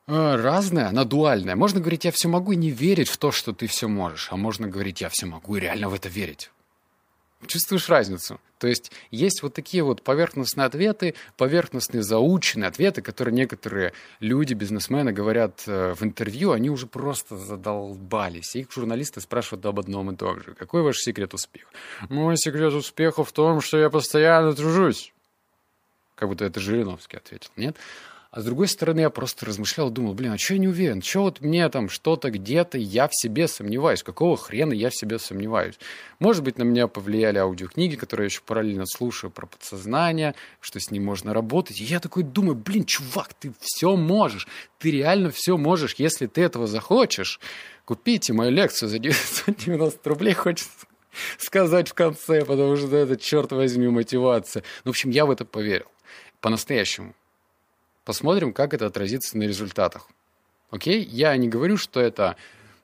э, 0.08 0.36
разная, 0.36 0.88
она 0.88 1.04
дуальная. 1.04 1.56
Можно 1.56 1.82
говорить 1.82 2.06
«я 2.06 2.12
все 2.12 2.30
могу» 2.30 2.54
и 2.54 2.56
не 2.56 2.72
верить 2.72 3.10
в 3.10 3.18
то, 3.18 3.32
что 3.32 3.54
ты 3.54 3.68
все 3.68 3.88
можешь. 3.88 4.32
А 4.32 4.38
можно 4.38 4.68
говорить 4.68 5.02
«я 5.02 5.10
все 5.10 5.26
могу» 5.26 5.58
и 5.58 5.60
реально 5.60 5.90
в 5.90 5.94
это 5.94 6.08
верить. 6.08 6.50
Чувствуешь 7.46 7.88
разницу? 7.88 8.40
То 8.58 8.68
есть 8.68 8.92
есть 9.12 9.44
вот 9.44 9.54
такие 9.54 9.84
вот 9.84 10.02
поверхностные 10.02 10.66
ответы, 10.66 11.14
поверхностные 11.38 12.02
заученные 12.02 12.68
ответы, 12.68 13.04
которые 13.04 13.36
некоторые 13.36 13.94
люди, 14.20 14.56
бизнесмены 14.56 15.12
говорят 15.12 15.64
э, 15.68 15.94
в 15.94 16.02
интервью, 16.04 16.52
они 16.52 16.72
уже 16.72 16.88
просто 16.88 17.38
задолбались. 17.38 18.56
Их 18.56 18.72
журналисты 18.72 19.22
спрашивают 19.22 19.66
об 19.68 19.80
одном 19.80 20.12
и 20.12 20.16
том 20.16 20.42
же. 20.42 20.56
Какой 20.56 20.82
ваш 20.82 20.98
секрет 20.98 21.36
успеха? 21.36 21.68
Мой 22.10 22.38
секрет 22.38 22.74
успеха 22.74 23.24
в 23.24 23.32
том, 23.32 23.62
что 23.62 23.78
я 23.78 23.92
постоянно 23.92 24.54
тружусь. 24.54 25.14
Как 26.16 26.30
будто 26.30 26.46
это 26.46 26.60
Жириновский 26.60 27.18
ответил. 27.18 27.52
Нет? 27.56 27.78
А 28.38 28.42
с 28.42 28.46
другой 28.46 28.68
стороны, 28.68 29.00
я 29.00 29.10
просто 29.10 29.48
размышлял, 29.48 29.90
думал, 29.90 30.14
блин, 30.14 30.34
а 30.34 30.38
что 30.38 30.54
я 30.54 30.60
не 30.60 30.68
уверен? 30.68 31.02
Что 31.02 31.24
вот 31.24 31.42
мне 31.42 31.68
там 31.70 31.90
что-то 31.90 32.30
где-то, 32.30 32.78
я 32.78 33.08
в 33.08 33.12
себе 33.12 33.48
сомневаюсь. 33.48 34.04
Какого 34.04 34.38
хрена 34.38 34.74
я 34.74 34.92
в 34.92 34.96
себе 34.96 35.18
сомневаюсь? 35.18 35.80
Может 36.20 36.44
быть, 36.44 36.60
на 36.60 36.62
меня 36.62 36.88
повлияли 36.88 37.40
аудиокниги, 37.40 37.96
которые 37.96 38.26
я 38.26 38.28
еще 38.28 38.42
параллельно 38.46 38.86
слушаю 38.86 39.32
про 39.32 39.48
подсознание, 39.48 40.36
что 40.60 40.80
с 40.80 40.92
ним 40.92 41.04
можно 41.04 41.34
работать. 41.34 41.82
И 41.82 41.84
я 41.84 42.00
такой 42.00 42.22
думаю, 42.22 42.54
блин, 42.54 42.86
чувак, 42.86 43.34
ты 43.34 43.52
все 43.60 43.96
можешь. 43.96 44.48
Ты 44.78 44.92
реально 44.92 45.32
все 45.32 45.58
можешь, 45.58 45.96
если 45.98 46.28
ты 46.28 46.42
этого 46.42 46.68
захочешь. 46.68 47.40
Купите 47.86 48.34
мою 48.34 48.52
лекцию 48.52 48.90
за 48.90 49.00
990 49.00 50.08
рублей, 50.08 50.36
хочется 50.36 50.86
сказать 51.40 51.90
в 51.90 51.96
конце, 51.96 52.46
потому 52.46 52.76
что 52.76 52.96
это, 52.96 53.18
черт 53.18 53.52
возьми, 53.52 53.88
мотивация. 53.88 54.62
Ну, 54.86 54.92
в 54.92 54.94
общем, 54.94 55.10
я 55.10 55.26
в 55.26 55.32
это 55.32 55.44
поверил. 55.44 55.88
По-настоящему. 56.40 57.16
Посмотрим, 58.08 58.54
как 58.54 58.74
это 58.74 58.86
отразится 58.86 59.38
на 59.38 59.44
результатах. 59.44 60.08
Окей? 60.70 61.04
Я 61.04 61.36
не 61.36 61.50
говорю, 61.50 61.76
что 61.76 62.00
это 62.00 62.38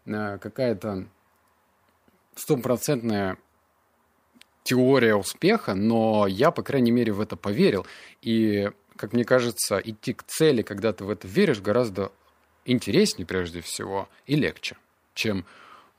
э, 0.05 0.37
какая-то 0.37 1.07
стопроцентная 2.35 3.37
теория 4.63 5.15
успеха, 5.15 5.75
но 5.75 6.27
я, 6.27 6.51
по 6.51 6.61
крайней 6.61 6.91
мере, 6.91 7.13
в 7.13 7.21
это 7.21 7.37
поверил. 7.37 7.87
И, 8.21 8.69
как 8.97 9.13
мне 9.13 9.23
кажется, 9.23 9.77
идти 9.77 10.13
к 10.13 10.23
цели, 10.23 10.61
когда 10.61 10.91
ты 10.91 11.05
в 11.05 11.09
это 11.09 11.25
веришь, 11.25 11.61
гораздо 11.61 12.11
интереснее, 12.65 13.25
прежде 13.25 13.61
всего, 13.61 14.09
и 14.25 14.35
легче, 14.35 14.75
чем, 15.13 15.45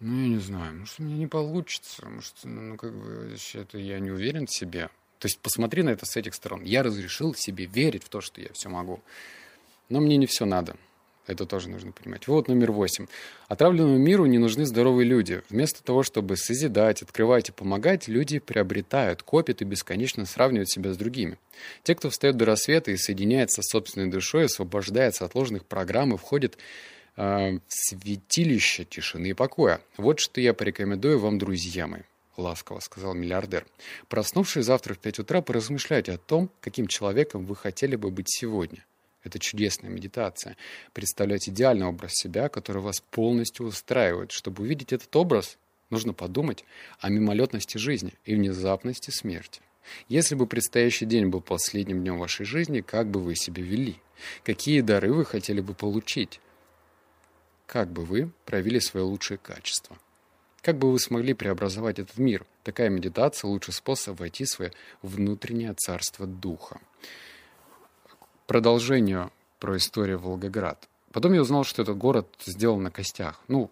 ну, 0.01 0.21
я 0.21 0.29
не 0.29 0.39
знаю, 0.39 0.81
может, 0.81 1.01
у 1.01 1.03
меня 1.03 1.17
не 1.17 1.29
получится, 1.29 2.07
может, 2.07 2.35
ну, 2.43 2.77
как 2.77 2.93
бы, 2.95 3.35
это 3.55 3.79
я 3.79 4.01
не 4.01 4.11
уверен 4.11 4.45
в 4.47 4.55
себе. 4.55 4.91
То 5.25 5.29
есть 5.29 5.41
посмотри 5.41 5.83
на 5.83 5.89
это 5.89 6.05
с 6.05 6.19
этих 6.19 6.35
сторон. 6.35 6.65
Я 6.65 6.83
разрешил 6.83 7.35
себе 7.35 7.65
верить 7.65 8.05
в 8.05 8.11
то, 8.11 8.21
что 8.21 8.43
я 8.43 8.49
все 8.53 8.69
могу. 8.69 9.01
Но 9.89 10.03
мне 10.03 10.19
не 10.19 10.27
все 10.27 10.45
надо. 10.45 10.77
Это 11.27 11.47
тоже 11.47 11.71
нужно 11.71 11.93
понимать. 11.93 12.29
Вот 12.29 12.47
номер 12.47 12.73
восемь. 12.73 13.07
Отравленному 13.49 13.97
миру 13.97 14.27
не 14.27 14.37
нужны 14.37 14.67
здоровые 14.67 15.09
люди. 15.09 15.41
Вместо 15.49 15.83
того, 15.83 16.03
чтобы 16.03 16.37
созидать, 16.37 17.01
открывать 17.01 17.49
и 17.49 17.53
помогать, 17.53 18.07
люди 18.07 18.39
приобретают, 18.39 19.23
копят 19.23 19.63
и 19.63 19.65
бесконечно 19.65 20.27
сравнивают 20.27 20.69
себя 20.69 20.93
с 20.93 20.99
другими. 20.99 21.39
Те, 21.85 21.95
кто 21.95 22.11
встает 22.11 22.37
до 22.37 22.45
рассвета 22.45 22.91
и 22.91 22.99
соединяется 22.99 23.63
с 23.63 23.71
собственной 23.71 24.11
душой, 24.11 24.45
освобождается 24.45 25.25
от 25.25 25.35
ложных 25.35 25.65
программ 25.65 26.13
и 26.13 26.19
входит 26.19 26.59
э, 27.17 27.53
в 27.53 27.61
святилище 27.67 28.85
тишины 28.85 29.29
и 29.29 29.33
покоя. 29.33 29.81
Вот 29.97 30.21
что 30.21 30.43
я 30.43 30.53
порекомендую 30.53 31.19
вам, 31.19 31.39
друзья 31.39 31.87
мои.— 31.87 32.03
ласково 32.37 32.81
сказал 32.81 33.15
миллиардер. 33.15 33.67
«Проснувшись 34.09 34.65
завтра 34.65 34.95
в 34.95 34.99
пять 34.99 35.19
утра, 35.19 35.43
поразмышляйте 35.43 36.13
о 36.13 36.19
том, 36.19 36.51
каким 36.61 36.87
человеком 36.87 37.45
вы 37.47 37.57
хотели 37.57 37.97
бы 37.97 38.11
быть 38.11 38.29
сегодня. 38.29 38.85
Это 39.23 39.39
чудесная 39.39 39.91
медитация. 39.91 40.57
Представлять 40.93 41.49
идеальный 41.49 41.87
образ 41.87 42.13
себя, 42.15 42.49
который 42.49 42.83
вас 42.83 43.01
полностью 43.11 43.67
устраивает. 43.67 44.33
Чтобы 44.33 44.63
увидеть 44.63 44.93
этот 44.93 45.15
образ, 45.17 45.57
нужно 45.91 46.13
подумать 46.13 46.65
о 47.01 47.09
мимолетности 47.09 47.79
жизни 47.79 48.13
и 48.25 48.35
внезапности 48.35 49.11
смерти. 49.11 49.63
Если 50.09 50.35
бы 50.35 50.47
предстоящий 50.47 51.07
день 51.07 51.27
был 51.27 51.41
последним 51.41 52.01
днем 52.01 52.19
вашей 52.19 52.45
жизни, 52.45 52.81
как 52.81 53.09
бы 53.09 53.21
вы 53.21 53.35
себя 53.35 53.63
вели? 53.63 53.97
Какие 54.43 54.81
дары 54.81 55.13
вы 55.13 55.25
хотели 55.25 55.61
бы 55.61 55.75
получить? 55.75 56.41
Как 57.67 57.91
бы 57.91 58.05
вы 58.05 58.31
проявили 58.45 58.79
свои 58.79 59.03
лучшие 59.03 59.39
качества? 59.39 59.99
Как 60.65 60.79
бы 60.79 60.91
вы 60.91 60.99
смогли 60.99 61.35
преобразовать 61.35 61.99
этот 61.99 62.17
мир? 62.17 62.47
Такая 62.63 62.89
медитация– 62.89 63.49
лучший 63.51 63.75
способ 63.75 64.19
войти 64.19 64.45
в 64.45 64.49
свое 64.49 64.73
внутреннее 65.03 65.75
царство 65.75 66.27
духа. 66.27 66.81
Продолжение 68.47 69.31
про 69.59 69.77
историю 69.77 70.19
Волгоград. 70.21 70.89
Потом 71.13 71.35
я 71.35 71.43
узнал, 71.43 71.65
что 71.65 71.83
этот 71.83 71.99
город 71.99 72.27
сделан 72.47 72.83
на 72.83 72.91
костях. 72.91 73.43
Ну, 73.47 73.71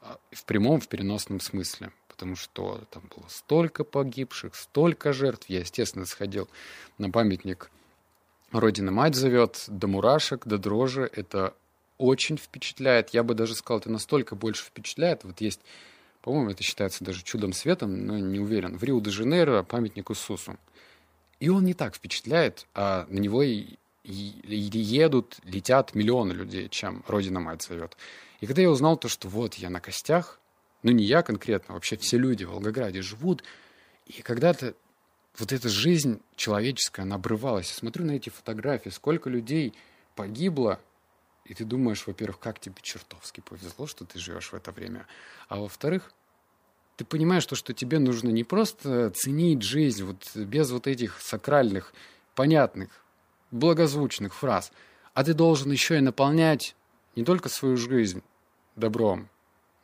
а, 0.00 0.18
в 0.32 0.44
прямом, 0.44 0.80
в 0.80 0.88
переносном 0.88 1.38
смысле. 1.38 1.92
Потому 2.08 2.34
что 2.34 2.82
там 2.90 3.04
было 3.16 3.28
столько 3.28 3.84
погибших, 3.84 4.56
столько 4.56 5.12
жертв. 5.12 5.48
Я, 5.48 5.60
естественно, 5.60 6.04
сходил 6.04 6.48
на 6.98 7.12
памятник 7.12 7.70
Родина 8.50 8.90
Мать 8.90 9.14
зовет, 9.14 9.66
до 9.68 9.86
мурашек, 9.86 10.48
до 10.48 10.58
дрожи. 10.58 11.08
Это 11.14 11.54
очень 11.96 12.38
впечатляет. 12.38 13.10
Я 13.10 13.22
бы 13.22 13.34
даже 13.34 13.54
сказал, 13.54 13.78
это 13.78 13.90
настолько 13.90 14.34
больше 14.34 14.64
впечатляет. 14.64 15.22
Вот 15.22 15.40
есть 15.40 15.60
по-моему, 16.22 16.50
это 16.50 16.62
считается 16.62 17.04
даже 17.04 17.22
чудом 17.22 17.52
светом, 17.52 18.06
но 18.06 18.18
не 18.18 18.38
уверен. 18.38 18.78
В 18.78 18.84
Рио-де-Жанейро 18.84 19.64
памятник 19.64 20.10
Иисусу. 20.10 20.56
И 21.40 21.48
он 21.48 21.64
не 21.64 21.74
так 21.74 21.96
впечатляет, 21.96 22.66
а 22.74 23.06
на 23.08 23.18
него 23.18 23.42
и, 23.42 23.74
и, 24.04 24.34
и 24.46 24.78
едут, 24.78 25.38
летят 25.42 25.94
миллионы 25.96 26.32
людей, 26.32 26.68
чем 26.68 27.02
Родина 27.08 27.40
Мать 27.40 27.62
зовет. 27.62 27.96
И 28.40 28.46
когда 28.46 28.62
я 28.62 28.70
узнал 28.70 28.96
то, 28.96 29.08
что 29.08 29.28
вот 29.28 29.54
я 29.54 29.68
на 29.68 29.80
костях, 29.80 30.38
ну 30.84 30.92
не 30.92 31.04
я 31.04 31.22
конкретно, 31.22 31.74
вообще 31.74 31.96
все 31.96 32.18
люди 32.18 32.44
в 32.44 32.50
Волгограде 32.50 33.02
живут, 33.02 33.42
и 34.06 34.22
когда-то 34.22 34.74
вот 35.38 35.52
эта 35.52 35.68
жизнь 35.68 36.20
человеческая, 36.36 37.02
она 37.02 37.16
обрывалась. 37.16 37.68
Я 37.70 37.74
смотрю 37.74 38.04
на 38.04 38.12
эти 38.12 38.28
фотографии, 38.28 38.90
сколько 38.90 39.28
людей 39.28 39.74
погибло, 40.14 40.80
и 41.44 41.54
ты 41.54 41.64
думаешь, 41.64 42.06
во-первых, 42.06 42.38
как 42.38 42.60
тебе 42.60 42.76
чертовски 42.80 43.40
повезло, 43.40 43.86
что 43.86 44.04
ты 44.04 44.18
живешь 44.18 44.52
в 44.52 44.54
это 44.54 44.72
время, 44.72 45.06
а 45.48 45.58
во-вторых, 45.58 46.12
ты 46.96 47.04
понимаешь 47.04 47.46
то, 47.46 47.56
что 47.56 47.72
тебе 47.72 47.98
нужно 47.98 48.30
не 48.30 48.44
просто 48.44 49.10
ценить 49.10 49.62
жизнь 49.62 50.04
вот 50.04 50.36
без 50.36 50.70
вот 50.70 50.86
этих 50.86 51.20
сакральных, 51.20 51.94
понятных, 52.34 52.90
благозвучных 53.50 54.34
фраз, 54.34 54.72
а 55.14 55.24
ты 55.24 55.34
должен 55.34 55.70
еще 55.72 55.98
и 55.98 56.00
наполнять 56.00 56.76
не 57.16 57.24
только 57.24 57.48
свою 57.48 57.76
жизнь 57.76 58.22
добром, 58.76 59.28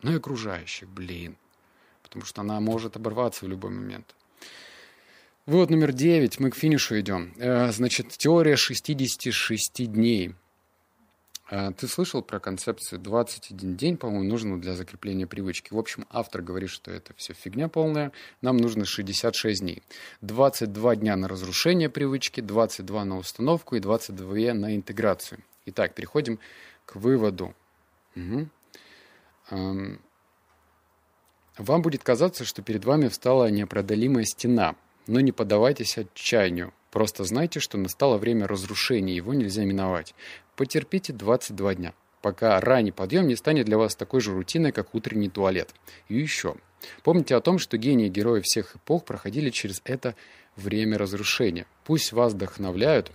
но 0.03 0.13
и 0.13 0.17
окружающих, 0.17 0.89
блин. 0.89 1.37
Потому 2.03 2.25
что 2.25 2.41
она 2.41 2.61
может 2.61 2.97
оборваться 2.97 3.45
в 3.45 3.49
любой 3.49 3.71
момент. 3.71 4.15
Вывод 5.45 5.71
номер 5.71 5.93
девять. 5.93 6.41
Мы 6.41 6.51
к 6.51 6.57
финишу 6.57 6.99
идем. 7.01 7.35
Э, 7.39 7.71
значит, 7.73 8.11
теория 8.11 8.57
66 8.57 9.91
дней. 9.91 10.35
Э, 11.51 11.73
ты 11.77 11.89
слышал 11.89 12.23
про 12.23 12.41
концепцию 12.41 13.01
21 13.01 13.77
день, 13.77 13.97
по-моему, 13.97 14.29
нужно 14.29 14.61
для 14.61 14.75
закрепления 14.75 15.27
привычки. 15.27 15.73
В 15.73 15.79
общем, 15.79 16.07
автор 16.11 16.43
говорит, 16.43 16.71
что 16.71 16.91
это 16.91 17.13
все 17.17 17.35
фигня 17.35 17.69
полная. 17.69 18.13
Нам 18.43 18.57
нужно 18.57 18.85
66 18.85 19.61
дней. 19.61 19.83
22 20.21 20.97
дня 20.97 21.17
на 21.17 21.29
разрушение 21.29 21.89
привычки, 21.89 22.41
22 22.41 23.05
на 23.05 23.19
установку 23.19 23.77
и 23.77 23.81
22 23.81 24.55
на 24.55 24.77
интеграцию. 24.77 25.41
Итак, 25.67 25.95
переходим 25.95 26.39
к 26.87 26.97
выводу. 26.97 27.55
Угу. 28.17 28.49
Вам 31.59 31.83
будет 31.83 32.05
казаться, 32.05 32.45
что 32.45 32.63
перед 32.63 32.85
вами 32.85 33.09
встала 33.09 33.51
непреодолимая 33.51 34.25
стена– 34.25 34.77
но 35.09 35.21
не 35.21 35.33
поддавайтесь 35.33 35.99
отчаянию. 35.99 36.73
Просто 36.91 37.25
знайте, 37.25 37.61
что 37.61 37.77
настало 37.79 38.19
время 38.19 38.47
разрушения, 38.47 39.17
его 39.17 39.35
нельзя 39.35 39.65
миновать. 39.65 40.15
Потерпите 40.59 41.13
22 41.13 41.77
дня, 41.77 41.95
пока 42.21 42.61
ранний 42.61 42.91
подъем 42.91 43.29
не 43.29 43.37
станет 43.37 43.67
для 43.67 43.79
вас 43.79 43.95
такой 43.95 44.21
же 44.21 44.33
рутиной, 44.33 44.73
как 44.73 44.93
утренний 44.93 45.29
туалет. 45.29 45.73
И 46.09 46.17
еще. 46.17 46.57
Помните 47.05 47.37
о 47.37 47.41
том, 47.41 47.61
что 47.61 47.77
гении 47.77 48.09
герои 48.09 48.41
всех 48.41 48.75
эпох 48.75 49.05
проходили 49.05 49.51
через 49.51 49.81
это 49.85 50.17
время 50.57 50.99
разрушения. 50.99 51.65
Пусть 51.85 52.13
вас 52.13 52.33
вдохновляют 52.33 53.13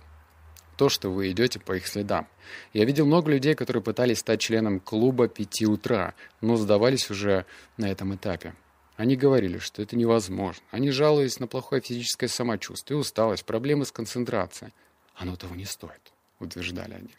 то, 0.78 0.88
что 0.88 1.10
вы 1.10 1.30
идете 1.32 1.60
по 1.60 1.76
их 1.76 1.86
следам. 1.86 2.26
Я 2.72 2.86
видел 2.86 3.04
много 3.04 3.30
людей, 3.30 3.54
которые 3.54 3.82
пытались 3.82 4.20
стать 4.20 4.40
членом 4.40 4.80
клуба 4.80 5.28
5 5.28 5.64
утра, 5.64 6.14
но 6.40 6.56
сдавались 6.56 7.10
уже 7.10 7.44
на 7.76 7.90
этом 7.90 8.14
этапе. 8.14 8.54
Они 8.96 9.16
говорили, 9.16 9.58
что 9.58 9.82
это 9.82 9.96
невозможно. 9.96 10.64
Они 10.70 10.90
жаловались 10.90 11.38
на 11.40 11.46
плохое 11.46 11.82
физическое 11.82 12.28
самочувствие, 12.28 12.96
усталость, 12.96 13.44
проблемы 13.44 13.84
с 13.84 13.92
концентрацией. 13.92 14.72
Оно 15.14 15.36
того 15.36 15.54
не 15.54 15.66
стоит, 15.66 16.14
утверждали 16.40 16.94
они. 16.94 17.10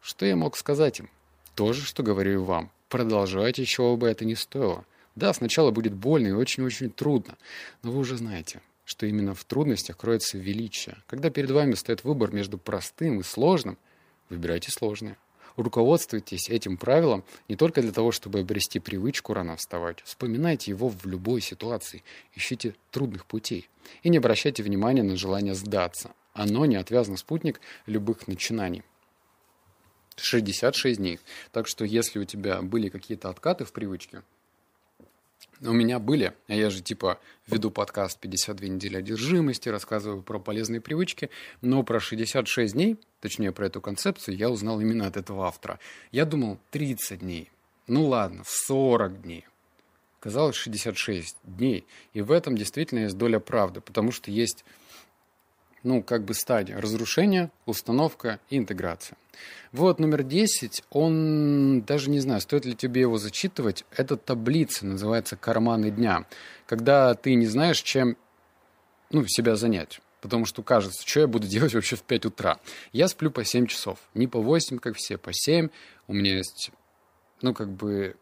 Что 0.00 0.26
я 0.26 0.36
мог 0.36 0.56
сказать 0.56 1.00
им? 1.00 1.10
То 1.54 1.72
же, 1.72 1.84
что 1.84 2.02
говорю 2.02 2.42
вам. 2.44 2.70
Продолжайте, 2.88 3.64
чего 3.64 3.96
бы 3.96 4.08
это 4.08 4.24
ни 4.24 4.34
стоило. 4.34 4.84
Да, 5.14 5.32
сначала 5.32 5.70
будет 5.70 5.94
больно 5.94 6.28
и 6.28 6.32
очень-очень 6.32 6.90
трудно, 6.90 7.36
но 7.82 7.92
вы 7.92 8.00
уже 8.00 8.16
знаете, 8.16 8.62
что 8.84 9.06
именно 9.06 9.34
в 9.34 9.44
трудностях 9.44 9.96
кроется 9.96 10.38
величие. 10.38 10.96
Когда 11.06 11.30
перед 11.30 11.50
вами 11.50 11.74
стоит 11.74 12.04
выбор 12.04 12.32
между 12.32 12.58
простым 12.58 13.20
и 13.20 13.22
сложным, 13.22 13.76
выбирайте 14.30 14.70
сложное. 14.70 15.18
Руководствуйтесь 15.56 16.48
этим 16.48 16.76
правилом 16.76 17.24
не 17.48 17.56
только 17.56 17.82
для 17.82 17.92
того, 17.92 18.12
чтобы 18.12 18.40
обрести 18.40 18.78
привычку 18.78 19.34
рано 19.34 19.56
вставать. 19.56 20.00
Вспоминайте 20.04 20.70
его 20.70 20.88
в 20.88 21.04
любой 21.04 21.40
ситуации. 21.40 22.02
Ищите 22.34 22.74
трудных 22.90 23.26
путей. 23.26 23.68
И 24.02 24.08
не 24.08 24.18
обращайте 24.18 24.62
внимания 24.62 25.02
на 25.02 25.16
желание 25.16 25.54
сдаться. 25.54 26.12
Оно 26.32 26.64
неотвязный 26.64 27.18
спутник 27.18 27.60
любых 27.86 28.28
начинаний. 28.28 28.84
66 30.22 30.98
дней. 30.98 31.18
Так 31.52 31.66
что 31.66 31.84
если 31.84 32.18
у 32.18 32.24
тебя 32.24 32.62
были 32.62 32.88
какие-то 32.88 33.28
откаты 33.28 33.64
в 33.64 33.72
привычке, 33.72 34.22
у 35.62 35.72
меня 35.72 35.98
были, 35.98 36.32
а 36.48 36.54
я 36.54 36.70
же 36.70 36.80
типа 36.80 37.20
веду 37.46 37.70
подкаст 37.70 38.18
«52 38.24 38.68
недели 38.68 38.96
одержимости», 38.96 39.68
рассказываю 39.68 40.22
про 40.22 40.38
полезные 40.38 40.80
привычки, 40.80 41.28
но 41.60 41.82
про 41.82 42.00
66 42.00 42.72
дней, 42.72 42.96
точнее 43.20 43.52
про 43.52 43.66
эту 43.66 43.82
концепцию, 43.82 44.36
я 44.36 44.48
узнал 44.48 44.80
именно 44.80 45.06
от 45.06 45.18
этого 45.18 45.46
автора. 45.46 45.78
Я 46.12 46.24
думал 46.24 46.58
30 46.70 47.20
дней, 47.20 47.50
ну 47.86 48.06
ладно, 48.06 48.42
40 48.46 49.22
дней. 49.22 49.46
Казалось 50.20 50.56
66 50.56 51.36
дней, 51.44 51.86
и 52.14 52.22
в 52.22 52.30
этом 52.32 52.56
действительно 52.56 53.00
есть 53.00 53.16
доля 53.18 53.38
правды, 53.38 53.80
потому 53.80 54.12
что 54.12 54.30
есть 54.30 54.64
ну, 55.82 56.02
как 56.02 56.24
бы 56.24 56.34
стадия 56.34 56.80
разрушения, 56.80 57.50
установка 57.66 58.40
и 58.50 58.58
интеграция. 58.58 59.16
Вот 59.72 60.00
номер 60.00 60.22
10, 60.22 60.84
он, 60.90 61.82
даже 61.82 62.10
не 62.10 62.20
знаю, 62.20 62.40
стоит 62.40 62.64
ли 62.64 62.74
тебе 62.74 63.02
его 63.02 63.18
зачитывать, 63.18 63.84
это 63.96 64.16
таблица, 64.16 64.84
называется 64.84 65.36
«Карманы 65.36 65.90
дня», 65.90 66.26
когда 66.66 67.14
ты 67.14 67.34
не 67.34 67.46
знаешь, 67.46 67.80
чем 67.80 68.16
ну, 69.10 69.24
себя 69.26 69.56
занять. 69.56 70.00
Потому 70.20 70.44
что 70.44 70.62
кажется, 70.62 71.02
что 71.06 71.20
я 71.20 71.26
буду 71.26 71.46
делать 71.48 71.74
вообще 71.74 71.96
в 71.96 72.02
5 72.02 72.26
утра. 72.26 72.58
Я 72.92 73.08
сплю 73.08 73.30
по 73.30 73.44
7 73.44 73.66
часов. 73.66 73.98
Не 74.14 74.26
по 74.26 74.40
8, 74.40 74.78
как 74.78 74.96
все, 74.96 75.18
по 75.18 75.32
7. 75.32 75.68
У 76.08 76.12
меня 76.12 76.36
есть, 76.36 76.70
ну, 77.42 77.54
как 77.54 77.70
бы, 77.70 78.16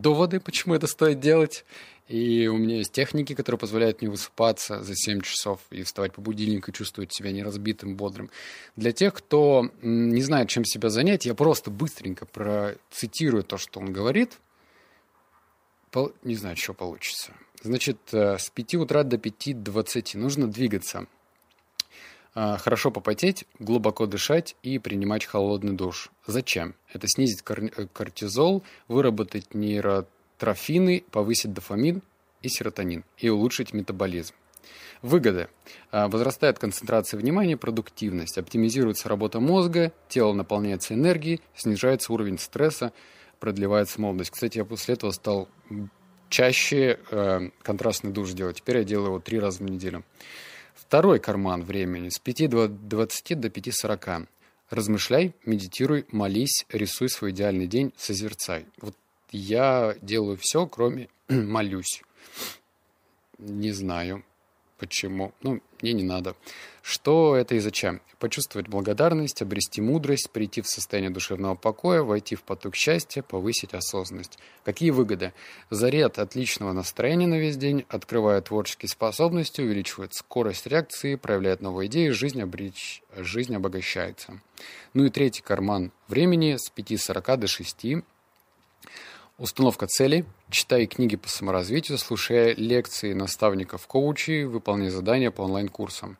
доводы, 0.00 0.40
почему 0.40 0.74
это 0.74 0.86
стоит 0.86 1.20
делать. 1.20 1.64
И 2.08 2.48
у 2.48 2.56
меня 2.56 2.78
есть 2.78 2.90
техники, 2.90 3.34
которые 3.36 3.60
позволяют 3.60 4.00
мне 4.00 4.10
высыпаться 4.10 4.82
за 4.82 4.96
7 4.96 5.20
часов 5.20 5.60
и 5.70 5.84
вставать 5.84 6.12
по 6.12 6.20
будильнику 6.20 6.70
и 6.70 6.74
чувствовать 6.74 7.12
себя 7.12 7.30
неразбитым, 7.30 7.94
бодрым. 7.94 8.30
Для 8.74 8.90
тех, 8.90 9.14
кто 9.14 9.70
не 9.80 10.20
знает, 10.22 10.48
чем 10.48 10.64
себя 10.64 10.88
занять, 10.90 11.24
я 11.24 11.34
просто 11.34 11.70
быстренько 11.70 12.26
процитирую 12.26 13.44
то, 13.44 13.58
что 13.58 13.78
он 13.78 13.92
говорит. 13.92 14.38
Не 16.24 16.34
знаю, 16.34 16.56
что 16.56 16.74
получится. 16.74 17.32
Значит, 17.62 17.98
э, 18.12 18.38
с 18.38 18.50
5 18.50 18.74
утра 18.76 19.02
до 19.04 19.16
5.20 19.16 20.16
нужно 20.16 20.50
двигаться. 20.50 21.06
А, 22.34 22.56
хорошо 22.58 22.90
попотеть, 22.90 23.44
глубоко 23.58 24.06
дышать 24.06 24.56
и 24.62 24.78
принимать 24.78 25.24
холодный 25.24 25.72
душ. 25.72 26.10
Зачем? 26.26 26.74
Это 26.92 27.08
снизить 27.08 27.42
э, 27.46 27.86
кортизол, 27.92 28.62
выработать 28.86 29.52
нейротрофины, 29.54 31.04
повысить 31.10 31.52
дофамин 31.52 32.02
и 32.42 32.48
серотонин 32.48 33.04
и 33.18 33.28
улучшить 33.28 33.72
метаболизм. 33.72 34.34
Выгоды. 35.02 35.48
А, 35.90 36.08
возрастает 36.08 36.58
концентрация 36.58 37.18
внимания, 37.18 37.56
продуктивность, 37.56 38.38
оптимизируется 38.38 39.08
работа 39.08 39.40
мозга, 39.40 39.92
тело 40.08 40.32
наполняется 40.32 40.94
энергией, 40.94 41.40
снижается 41.56 42.12
уровень 42.12 42.38
стресса, 42.38 42.92
продлевается 43.40 44.00
молодость. 44.00 44.30
Кстати, 44.30 44.58
я 44.58 44.64
после 44.64 44.94
этого 44.94 45.10
стал 45.10 45.48
чаще 46.28 47.00
э, 47.10 47.50
контрастный 47.62 48.12
душ 48.12 48.32
делать. 48.32 48.58
Теперь 48.58 48.78
я 48.78 48.84
делаю 48.84 49.08
его 49.08 49.20
три 49.20 49.40
раза 49.40 49.58
в 49.58 49.62
неделю. 49.62 50.04
Второй 50.80 51.20
карман 51.20 51.62
времени 51.62 52.08
с 52.08 52.20
5.20 52.20 53.34
до 53.36 53.48
5.40. 53.48 54.26
Размышляй, 54.70 55.34
медитируй, 55.44 56.06
молись, 56.10 56.64
рисуй 56.70 57.08
свой 57.08 57.30
идеальный 57.32 57.66
день, 57.66 57.92
созерцай. 57.96 58.66
Вот 58.80 58.96
я 59.30 59.94
делаю 60.00 60.38
все, 60.40 60.66
кроме 60.66 61.08
молюсь. 61.28 62.02
Не 63.38 63.72
знаю. 63.72 64.24
Почему? 64.80 65.34
Ну, 65.42 65.60
мне 65.82 65.92
не 65.92 66.02
надо. 66.02 66.34
Что 66.80 67.36
это 67.36 67.54
и 67.54 67.58
зачем? 67.58 68.00
Почувствовать 68.18 68.66
благодарность, 68.66 69.42
обрести 69.42 69.82
мудрость, 69.82 70.30
прийти 70.30 70.62
в 70.62 70.66
состояние 70.66 71.10
душевного 71.10 71.54
покоя, 71.54 72.02
войти 72.02 72.34
в 72.34 72.42
поток 72.42 72.74
счастья, 72.74 73.20
повысить 73.20 73.74
осознанность. 73.74 74.38
Какие 74.64 74.88
выгоды? 74.88 75.34
Заряд 75.68 76.18
отличного 76.18 76.72
настроения 76.72 77.26
на 77.26 77.38
весь 77.38 77.58
день, 77.58 77.84
открывает 77.90 78.46
творческие 78.46 78.88
способности, 78.88 79.60
увеличивает 79.60 80.14
скорость 80.14 80.66
реакции, 80.66 81.16
проявляет 81.16 81.60
новые 81.60 81.88
идеи, 81.88 82.08
жизнь, 82.08 82.40
обреч... 82.40 83.02
жизнь 83.14 83.54
обогащается. 83.54 84.40
Ну 84.94 85.04
и 85.04 85.10
третий 85.10 85.42
карман 85.42 85.92
времени 86.08 86.56
с 86.56 86.72
5.40 86.74 87.36
до 87.36 87.46
6 87.46 87.84
Установка 89.40 89.86
целей. 89.86 90.26
Читай 90.50 90.84
книги 90.84 91.16
по 91.16 91.26
саморазвитию, 91.26 91.96
слушай 91.96 92.52
лекции 92.52 93.14
наставников 93.14 93.86
коучей, 93.86 94.44
выполняй 94.44 94.90
задания 94.90 95.30
по 95.30 95.40
онлайн-курсам. 95.40 96.18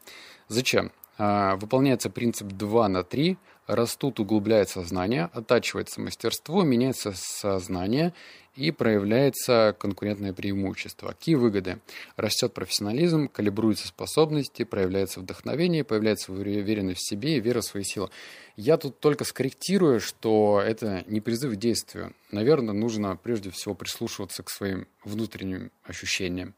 Зачем? 0.48 0.90
А, 1.18 1.56
выполняется 1.56 2.08
принцип 2.08 2.46
2 2.48 2.88
на 2.88 3.04
3, 3.04 3.36
растут, 3.66 4.20
углубляется 4.20 4.80
сознание, 4.80 5.28
оттачивается 5.34 6.00
мастерство, 6.00 6.62
меняется 6.62 7.12
сознание 7.14 8.14
и 8.56 8.70
проявляется 8.70 9.74
конкурентное 9.78 10.32
преимущество. 10.32 11.08
Какие 11.08 11.36
выгоды? 11.36 11.78
Растет 12.16 12.52
профессионализм, 12.52 13.28
калибруются 13.28 13.88
способности, 13.88 14.64
проявляется 14.64 15.20
вдохновение, 15.20 15.84
появляется 15.84 16.32
уверенность 16.32 17.00
в 17.00 17.08
себе 17.08 17.36
и 17.36 17.40
вера 17.40 17.60
в 17.60 17.64
свои 17.64 17.84
силы. 17.84 18.10
Я 18.56 18.76
тут 18.76 19.00
только 19.00 19.24
скорректирую, 19.24 20.00
что 20.00 20.60
это 20.64 21.04
не 21.06 21.20
призыв 21.20 21.54
к 21.54 21.56
действию. 21.56 22.14
Наверное, 22.30 22.74
нужно 22.74 23.16
прежде 23.16 23.50
всего 23.50 23.74
прислушиваться 23.74 24.42
к 24.42 24.50
своим 24.50 24.86
внутренним 25.04 25.70
ощущениям. 25.84 26.54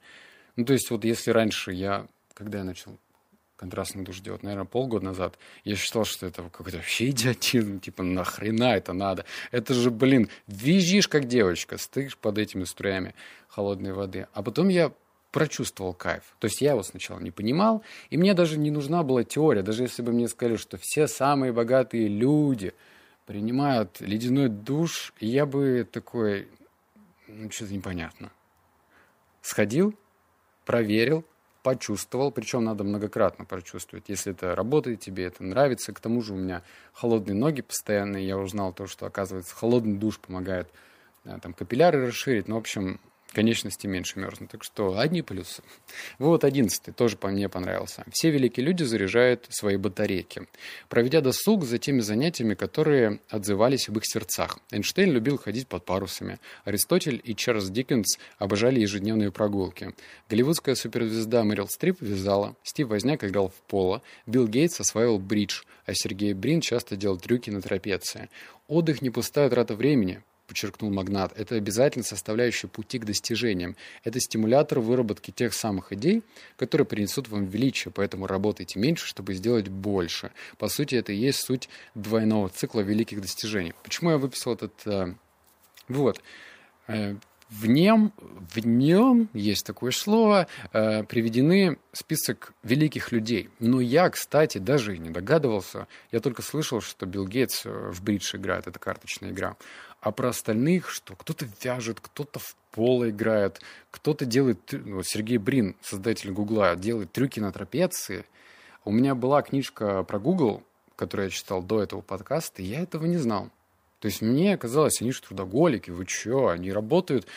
Ну, 0.57 0.65
то 0.65 0.73
есть 0.73 0.91
вот 0.91 1.05
если 1.05 1.31
раньше 1.31 1.73
я, 1.73 2.07
когда 2.35 2.59
я 2.59 2.65
начал 2.65 2.99
контрастный 3.63 4.03
душ 4.03 4.19
делать, 4.19 4.43
наверное, 4.43 4.65
полгода 4.65 5.05
назад, 5.05 5.39
я 5.63 5.77
считал, 5.77 6.05
что 6.05 6.27
это 6.27 6.43
какой-то 6.43 6.79
вообще 6.79 7.11
идиотизм, 7.11 7.79
типа, 7.79 8.03
нахрена 8.03 8.75
это 8.75 8.93
надо? 8.93 9.25
Это 9.53 9.73
же, 9.73 9.93
блин, 9.93 10.29
визжишь 10.49 11.07
как 11.07 11.29
девочка, 11.29 11.79
стоишь 11.79 12.17
под 12.17 12.39
этими 12.39 12.65
струями 12.65 13.15
холодной 13.47 13.93
воды. 13.93 14.27
А 14.35 14.43
потом 14.43 14.69
я 14.69 14.93
прочувствовал 15.31 15.95
кайф. 15.95 16.25
То 16.41 16.47
есть 16.47 16.61
я 16.61 16.73
его 16.73 16.83
сначала 16.83 17.21
не 17.21 17.31
понимал, 17.31 17.85
и 18.11 18.17
мне 18.17 18.35
даже 18.35 18.59
не 18.59 18.73
нужна 18.73 19.05
была 19.05 19.23
теория. 19.23 19.63
Даже 19.63 19.85
если 19.85 20.03
бы 20.03 20.11
мне 20.11 20.27
сказали, 20.27 20.57
что 20.57 20.77
все 20.77 21.07
самые 21.07 21.53
богатые 21.53 22.09
люди 22.09 22.75
принимают 23.27 24.01
ледяной 24.01 24.49
душ, 24.49 25.15
я 25.21 25.47
бы 25.47 25.89
такой, 25.91 26.49
ну, 27.29 27.49
что-то 27.53 27.73
непонятно. 27.73 28.33
Сходил, 29.41 29.95
проверил, 30.65 31.25
почувствовал, 31.63 32.33
причем 32.33 32.65
надо 32.65 32.85
многократно 32.85 33.45
прочувствовать. 33.45 34.09
Если 34.09 34.33
это 34.33 34.55
работает 34.55 35.01
тебе, 35.01 35.25
это 35.25 35.45
нравится. 35.45 35.93
К 35.93 36.01
тому 36.01 36.21
же 36.21 36.35
у 36.35 36.37
меня 36.37 36.63
холодные 36.93 37.37
ноги 37.37 37.63
постоянные. 37.63 38.27
Я 38.27 38.39
узнал 38.39 38.73
то, 38.73 38.87
что, 38.87 39.07
оказывается, 39.07 39.55
холодный 39.55 39.97
душ 39.97 40.19
помогает 40.19 40.69
там, 41.41 41.53
капилляры 41.55 42.07
расширить. 42.07 42.49
Ну, 42.49 42.57
в 42.57 42.59
общем, 42.59 43.01
конечности 43.33 43.87
меньше 43.87 44.19
мерзнут. 44.19 44.51
Так 44.51 44.65
что 44.65 44.99
одни 44.99 45.23
плюсы. 45.23 45.63
Вот 46.19 46.45
одиннадцатый, 46.45 46.93
тоже 46.93 47.17
по 47.17 47.29
мне 47.29 47.49
понравился. 47.49 48.05
Все 48.11 48.31
великие 48.31 48.65
люди 48.67 48.83
заряжают 48.83 49.47
свои 49.51 49.77
батарейки, 49.77 50.47
проведя 50.89 51.21
досуг 51.21 51.65
за 51.65 51.79
теми 51.79 52.01
занятиями, 52.01 52.55
которые 52.55 53.21
отзывались 53.29 53.89
об 53.89 53.99
их 53.99 54.07
сердцах. 54.07 54.59
Эйнштейн 54.71 55.11
любил 55.11 55.39
ходить 55.39 55.69
под 55.69 55.85
парусами. 55.85 56.39
Аристотель 56.65 57.21
и 57.23 57.35
Чарльз 57.35 57.69
Диккенс 57.69 58.19
обожали 58.39 58.81
ежедневные 58.81 59.33
прогулки. 59.33 59.95
Голливудская 60.29 60.75
суперзвезда 60.75 61.45
Мэрил 61.45 61.69
Стрип 61.69 62.01
вязала. 62.01 62.57
Стив 62.63 62.89
Возняк 62.89 63.25
играл 63.25 63.49
в 63.49 63.61
поло. 63.69 64.03
Билл 64.27 64.47
Гейтс 64.47 64.81
осваивал 64.81 65.19
бридж, 65.19 65.63
а 65.87 65.95
Сергей 65.95 66.33
Брин 66.35 66.61
часто 66.61 66.97
делал 66.97 67.19
трюки 67.19 67.51
на 67.51 67.61
трапеции. 67.61 68.29
Отдых 68.69 69.03
не 69.03 69.11
пустая 69.11 69.51
трата 69.51 69.75
времени 69.75 70.23
подчеркнул 70.53 70.91
магнат, 70.91 71.33
это 71.35 71.55
обязательно 71.55 72.05
составляющая 72.05 72.69
пути 72.69 72.99
к 72.99 73.07
достижениям. 73.07 73.75
Это 74.05 74.21
стимулятор 74.21 74.81
выработки 74.81 75.31
тех 75.31 75.55
самых 75.55 75.93
идей, 75.93 76.23
которые 76.57 76.87
принесут 76.87 77.29
вам 77.29 77.47
величие, 77.47 77.91
поэтому 77.91 78.27
работайте 78.27 78.79
меньше, 78.79 79.07
чтобы 79.07 79.33
сделать 79.33 79.69
больше. 79.69 80.31
По 80.59 80.69
сути, 80.69 80.97
это 80.97 81.13
и 81.13 81.17
есть 81.17 81.39
суть 81.39 81.71
двойного 81.95 82.51
цикла 82.51 82.81
великих 82.81 83.23
достижений. 83.23 83.73
Почему 83.83 84.11
я 84.11 84.19
выписал 84.19 84.53
этот 84.53 84.75
э, 84.85 85.15
вывод? 85.89 86.21
Э, 86.87 87.17
в 87.53 87.67
нем, 87.67 88.13
в 88.19 88.65
нем 88.65 89.29
есть 89.35 89.67
такое 89.67 89.91
слово, 89.91 90.47
э, 90.73 91.05
приведены 91.05 91.79
список 91.93 92.55
великих 92.63 93.13
людей. 93.13 93.51
Но 93.59 93.81
я, 93.81 94.09
кстати, 94.09 94.59
даже 94.59 94.97
и 94.97 94.99
не 94.99 95.11
догадывался. 95.11 95.87
Я 96.11 96.21
только 96.21 96.41
слышал, 96.41 96.81
что 96.81 97.05
Билл 97.05 97.27
Гейтс 97.27 97.67
э, 97.67 97.91
в 97.91 98.03
бридж 98.03 98.35
играет, 98.37 98.67
это 98.67 98.79
карточная 98.79 99.31
игра. 99.31 99.57
А 100.03 100.11
про 100.11 100.31
остальных, 100.31 100.91
что 100.91 101.15
кто-то 101.15 101.47
вяжет, 101.63 102.01
кто-то 102.01 102.41
в 102.41 102.57
поло 102.73 103.09
играет, 103.09 103.61
кто-то 103.93 104.25
делает... 104.25 104.59
Вот 104.73 105.07
Сергей 105.07 105.39
Брин, 105.39 105.77
создатель 105.81 106.33
Гугла, 106.33 106.75
делает 106.75 107.13
трюки 107.13 107.39
на 107.39 107.53
трапеции. 107.53 108.25
У 108.85 108.91
меня 108.91 109.15
была 109.15 109.43
книжка 109.43 110.03
про 110.03 110.19
Google, 110.19 110.65
которую 110.97 111.27
я 111.27 111.31
читал 111.31 111.63
до 111.63 111.81
этого 111.81 112.01
подкаста, 112.01 112.63
и 112.63 112.65
я 112.65 112.81
этого 112.81 113.07
не 113.07 113.17
знал. 113.17 113.51
То 114.01 114.07
есть 114.07 114.23
мне 114.23 114.59
казалось, 114.59 115.01
они 115.01 115.13
же 115.13 115.23
трудоголики, 115.23 115.93
вы 115.93 116.05
чё, 116.05 116.49
они 116.49 116.73
работают, 116.73 117.29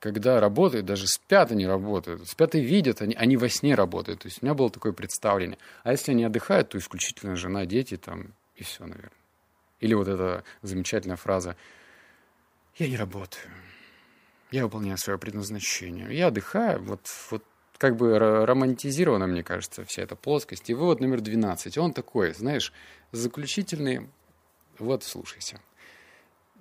когда 0.00 0.40
работают, 0.40 0.86
даже 0.86 1.06
спят 1.06 1.52
они 1.52 1.66
работают, 1.66 2.26
спят 2.26 2.54
и 2.54 2.60
видят, 2.60 3.02
они, 3.02 3.14
они 3.14 3.36
во 3.36 3.50
сне 3.50 3.74
работают. 3.74 4.20
То 4.20 4.28
есть 4.28 4.42
у 4.42 4.46
меня 4.46 4.54
было 4.54 4.70
такое 4.70 4.92
представление. 4.92 5.58
А 5.82 5.92
если 5.92 6.12
они 6.12 6.24
отдыхают, 6.24 6.70
то 6.70 6.78
исключительно 6.78 7.36
жена, 7.36 7.66
дети 7.66 7.98
там 7.98 8.32
и 8.54 8.64
все, 8.64 8.84
наверное. 8.86 9.12
Или 9.80 9.92
вот 9.92 10.08
эта 10.08 10.44
замечательная 10.62 11.16
фраза– 11.16 11.56
я 12.76 12.88
не 12.88 12.96
работаю. 12.96 13.50
Я 14.50 14.64
выполняю 14.64 14.98
свое 14.98 15.18
предназначение. 15.18 16.16
Я 16.16 16.28
отдыхаю. 16.28 16.82
Вот, 16.82 17.00
вот 17.30 17.44
как 17.78 17.96
бы 17.96 18.18
романтизирована, 18.18 19.26
мне 19.26 19.42
кажется, 19.42 19.84
вся 19.84 20.02
эта 20.02 20.16
плоскость. 20.16 20.70
И 20.70 20.74
вывод 20.74 21.00
номер 21.00 21.20
12. 21.20 21.78
Он 21.78 21.92
такой, 21.92 22.32
знаешь, 22.34 22.72
заключительный. 23.12 24.08
Вот, 24.78 25.04
слушайся. 25.04 25.60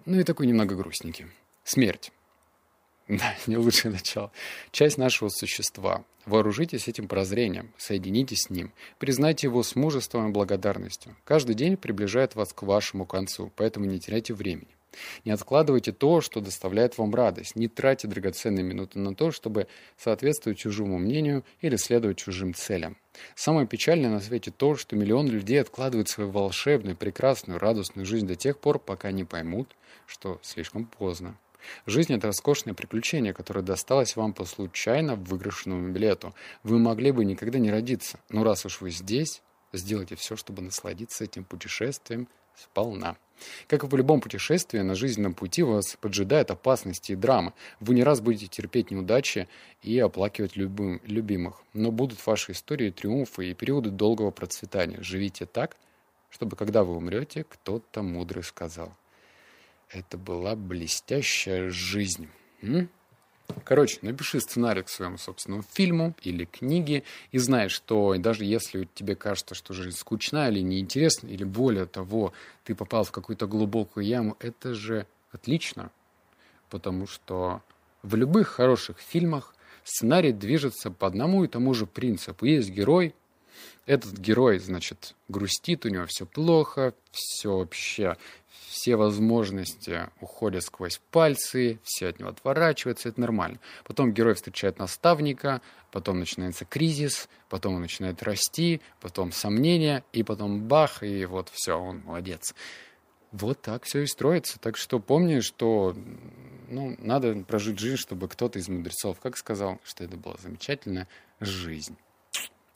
Ну 0.06 0.20
и 0.20 0.24
такой 0.24 0.48
немного 0.48 0.76
грустненький. 0.76 1.28
Смерть. 1.64 2.12
Да, 3.08 3.36
не 3.46 3.56
лучшее 3.58 3.92
начало. 3.92 4.32
Часть 4.72 4.98
нашего 4.98 5.30
существа. 5.30 6.04
Вооружитесь 6.26 6.88
этим 6.88 7.08
прозрением, 7.08 7.72
соединитесь 7.78 8.46
с 8.46 8.50
ним, 8.50 8.74
признайте 8.98 9.46
его 9.46 9.62
с 9.62 9.76
мужеством 9.76 10.30
и 10.30 10.32
благодарностью. 10.32 11.16
Каждый 11.24 11.54
день 11.54 11.78
приближает 11.78 12.34
вас 12.34 12.52
к 12.52 12.64
вашему 12.64 13.06
концу, 13.06 13.52
поэтому 13.56 13.86
не 13.86 14.00
теряйте 14.00 14.34
времени. 14.34 14.76
Не 15.24 15.32
откладывайте 15.32 15.92
то, 15.92 16.22
что 16.22 16.42
доставляет 16.42 16.98
вам 16.98 17.14
радость. 17.14 17.56
Не 17.56 17.68
тратьте 17.68 18.08
драгоценные 18.08 18.64
минуты 18.64 19.00
на 19.00 19.16
то, 19.16 19.32
чтобы 19.32 19.68
соответствовать 19.98 20.58
чужому 20.58 20.98
мнению 20.98 21.44
или 21.62 21.76
следовать 21.76 22.18
чужим 22.18 22.54
целям. 22.54 22.98
Самое 23.36 23.68
печальное 23.68 24.10
на 24.10 24.20
свете 24.20 24.52
то, 24.52 24.76
что 24.76 24.96
миллионы 24.96 25.30
людей 25.30 25.62
откладывают 25.62 26.10
свою 26.10 26.30
волшебную, 26.32 26.96
прекрасную, 26.96 27.60
радостную 27.60 28.06
жизнь 28.06 28.28
до 28.28 28.36
тех 28.36 28.60
пор, 28.60 28.80
пока 28.80 29.12
не 29.12 29.24
поймут, 29.24 29.76
что 30.06 30.40
слишком 30.42 30.86
поздно. 30.86 31.38
Жизнь– 31.86 32.14
это 32.16 32.28
роскошное 32.28 32.74
приключение, 32.74 33.34
которое 33.34 33.62
досталось 33.62 34.16
вам 34.16 34.34
по 34.34 34.46
случайно 34.46 35.16
выигрышному 35.16 35.92
билету. 35.92 36.36
Вы 36.64 36.78
могли 36.80 37.12
бы 37.12 37.26
никогда 37.26 37.60
не 37.60 37.72
родиться, 37.72 38.20
но 38.30 38.44
раз 38.44 38.66
уж 38.66 38.82
вы 38.82 38.92
здесь, 38.92 39.42
сделайте 39.74 40.16
все, 40.16 40.36
чтобы 40.36 40.62
насладиться 40.62 41.24
этим 41.24 41.44
путешествием 41.44 42.28
сполна. 42.58 43.18
Как 43.68 43.84
и 43.84 43.88
в 43.88 43.96
любом 43.96 44.22
путешествии, 44.22 44.80
на 44.80 44.96
жизненном 44.96 45.34
пути 45.34 45.64
вас 45.64 45.98
поджидают 46.00 46.52
опасности 46.52 47.12
и 47.12 47.16
драмы. 47.16 47.54
Вы 47.80 47.96
не 47.96 48.04
раз 48.04 48.22
будете 48.22 48.48
терпеть 48.48 48.92
неудачи 48.92 49.48
и 49.82 50.00
оплакивать 50.00 50.56
любым, 50.56 51.02
любимых. 51.06 51.62
Но 51.74 51.92
будут 51.92 52.26
ваши 52.26 52.54
истории 52.54 52.92
триумфы 52.92 53.50
и 53.50 53.54
периоды 53.54 53.90
долгого 53.90 54.32
процветания. 54.32 55.02
Живите 55.02 55.46
так, 55.46 55.76
чтобы 56.30 56.56
когда 56.56 56.84
вы 56.84 56.96
умрете, 56.96 57.44
кто-то 57.44 58.02
мудрый 58.02 58.44
сказал. 58.44 58.94
Это 59.90 60.18
была 60.18 60.56
блестящая 60.56 61.70
жизнь. 61.70 62.30
М? 62.62 62.90
Короче, 63.64 64.00
напиши 64.02 64.40
сценарий 64.40 64.84
к 64.84 64.90
своему 64.90 65.18
собственному 65.18 65.64
фильму 65.74 66.14
или 66.22 66.46
книге 66.46 67.04
и 67.32 67.38
знай, 67.38 67.70
что 67.70 68.16
даже 68.18 68.46
если 68.46 68.88
тебе 68.94 69.16
кажется, 69.16 69.56
что 69.56 69.74
жизнь 69.74 69.98
скучна 69.98 70.50
или 70.50 70.60
неинтересна, 70.60 71.28
или 71.28 71.44
более 71.44 71.86
того, 71.86 72.34
ты 72.64 72.76
попал 72.76 73.04
в 73.04 73.12
какую-то 73.12 73.48
глубокую 73.48 74.06
яму, 74.06 74.36
это 74.40 74.74
же 74.74 75.08
отлично, 75.32 75.92
потому 76.70 77.08
что 77.08 77.62
в 78.04 78.16
любых 78.16 78.48
хороших 78.48 79.00
фильмах 79.00 79.56
сценарий 79.84 80.32
движется 80.32 80.92
по 80.92 81.08
одному 81.08 81.44
и 81.44 81.48
тому 81.48 81.74
же 81.74 81.86
принципу. 81.86 82.46
Есть 82.46 82.70
герой, 82.70 83.14
этот 83.86 84.18
герой, 84.18 84.60
значит, 84.60 85.16
грустит, 85.28 85.86
у 85.86 85.90
него 85.90 86.06
все 86.08 86.26
плохо, 86.26 86.94
все 87.12 87.58
вообще, 87.58 88.18
все 88.68 88.96
возможности 88.96 90.10
уходят 90.22 90.64
сквозь 90.64 91.00
пальцы, 91.12 91.80
все 91.84 92.08
от 92.08 92.20
него 92.20 92.30
отворачиваются, 92.30 93.10
это 93.10 93.22
нормально. 93.22 93.60
Потом 93.84 94.12
герой 94.12 94.34
встречает 94.34 94.80
наставника, 94.80 95.62
потом 95.92 96.20
начинается 96.20 96.66
кризис, 96.66 97.30
потом 97.50 97.76
он 97.76 97.82
начинает 97.82 98.24
расти, 98.24 98.82
потом 99.02 99.32
сомнения, 99.32 100.04
и 100.14 100.24
потом 100.24 100.68
бах, 100.68 101.04
и 101.04 101.26
вот 101.26 101.50
все, 101.54 101.74
он 101.74 102.02
молодец. 102.06 102.56
Вот 103.32 103.62
так 103.62 103.84
все 103.84 104.02
и 104.02 104.08
строится. 104.08 104.60
Так 104.60 104.78
что 104.78 105.00
помни, 105.00 105.42
что 105.42 105.96
ну, 106.70 106.96
надо 107.00 107.36
прожить 107.44 107.80
жизнь, 107.80 107.98
чтобы 107.98 108.28
кто-то 108.28 108.60
из 108.60 108.68
мудрецов, 108.68 109.20
как 109.20 109.38
сказал, 109.38 109.80
что 109.84 110.04
это 110.04 110.18
была 110.18 110.36
замечательная 110.42 111.08
жизнь. 111.40 111.98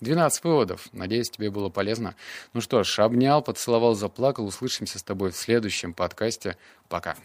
12 0.01 0.43
выводов. 0.43 0.87
Надеюсь, 0.91 1.29
тебе 1.29 1.49
было 1.51 1.69
полезно. 1.69 2.15
Ну 2.53 2.61
что 2.61 2.83
ж, 2.83 2.99
обнял, 2.99 3.41
поцеловал, 3.41 3.95
заплакал. 3.95 4.45
Услышимся 4.45 4.99
с 4.99 5.03
тобой 5.03 5.31
в 5.31 5.37
следующем 5.37 5.93
подкасте. 5.93 6.57
Пока. 6.87 7.15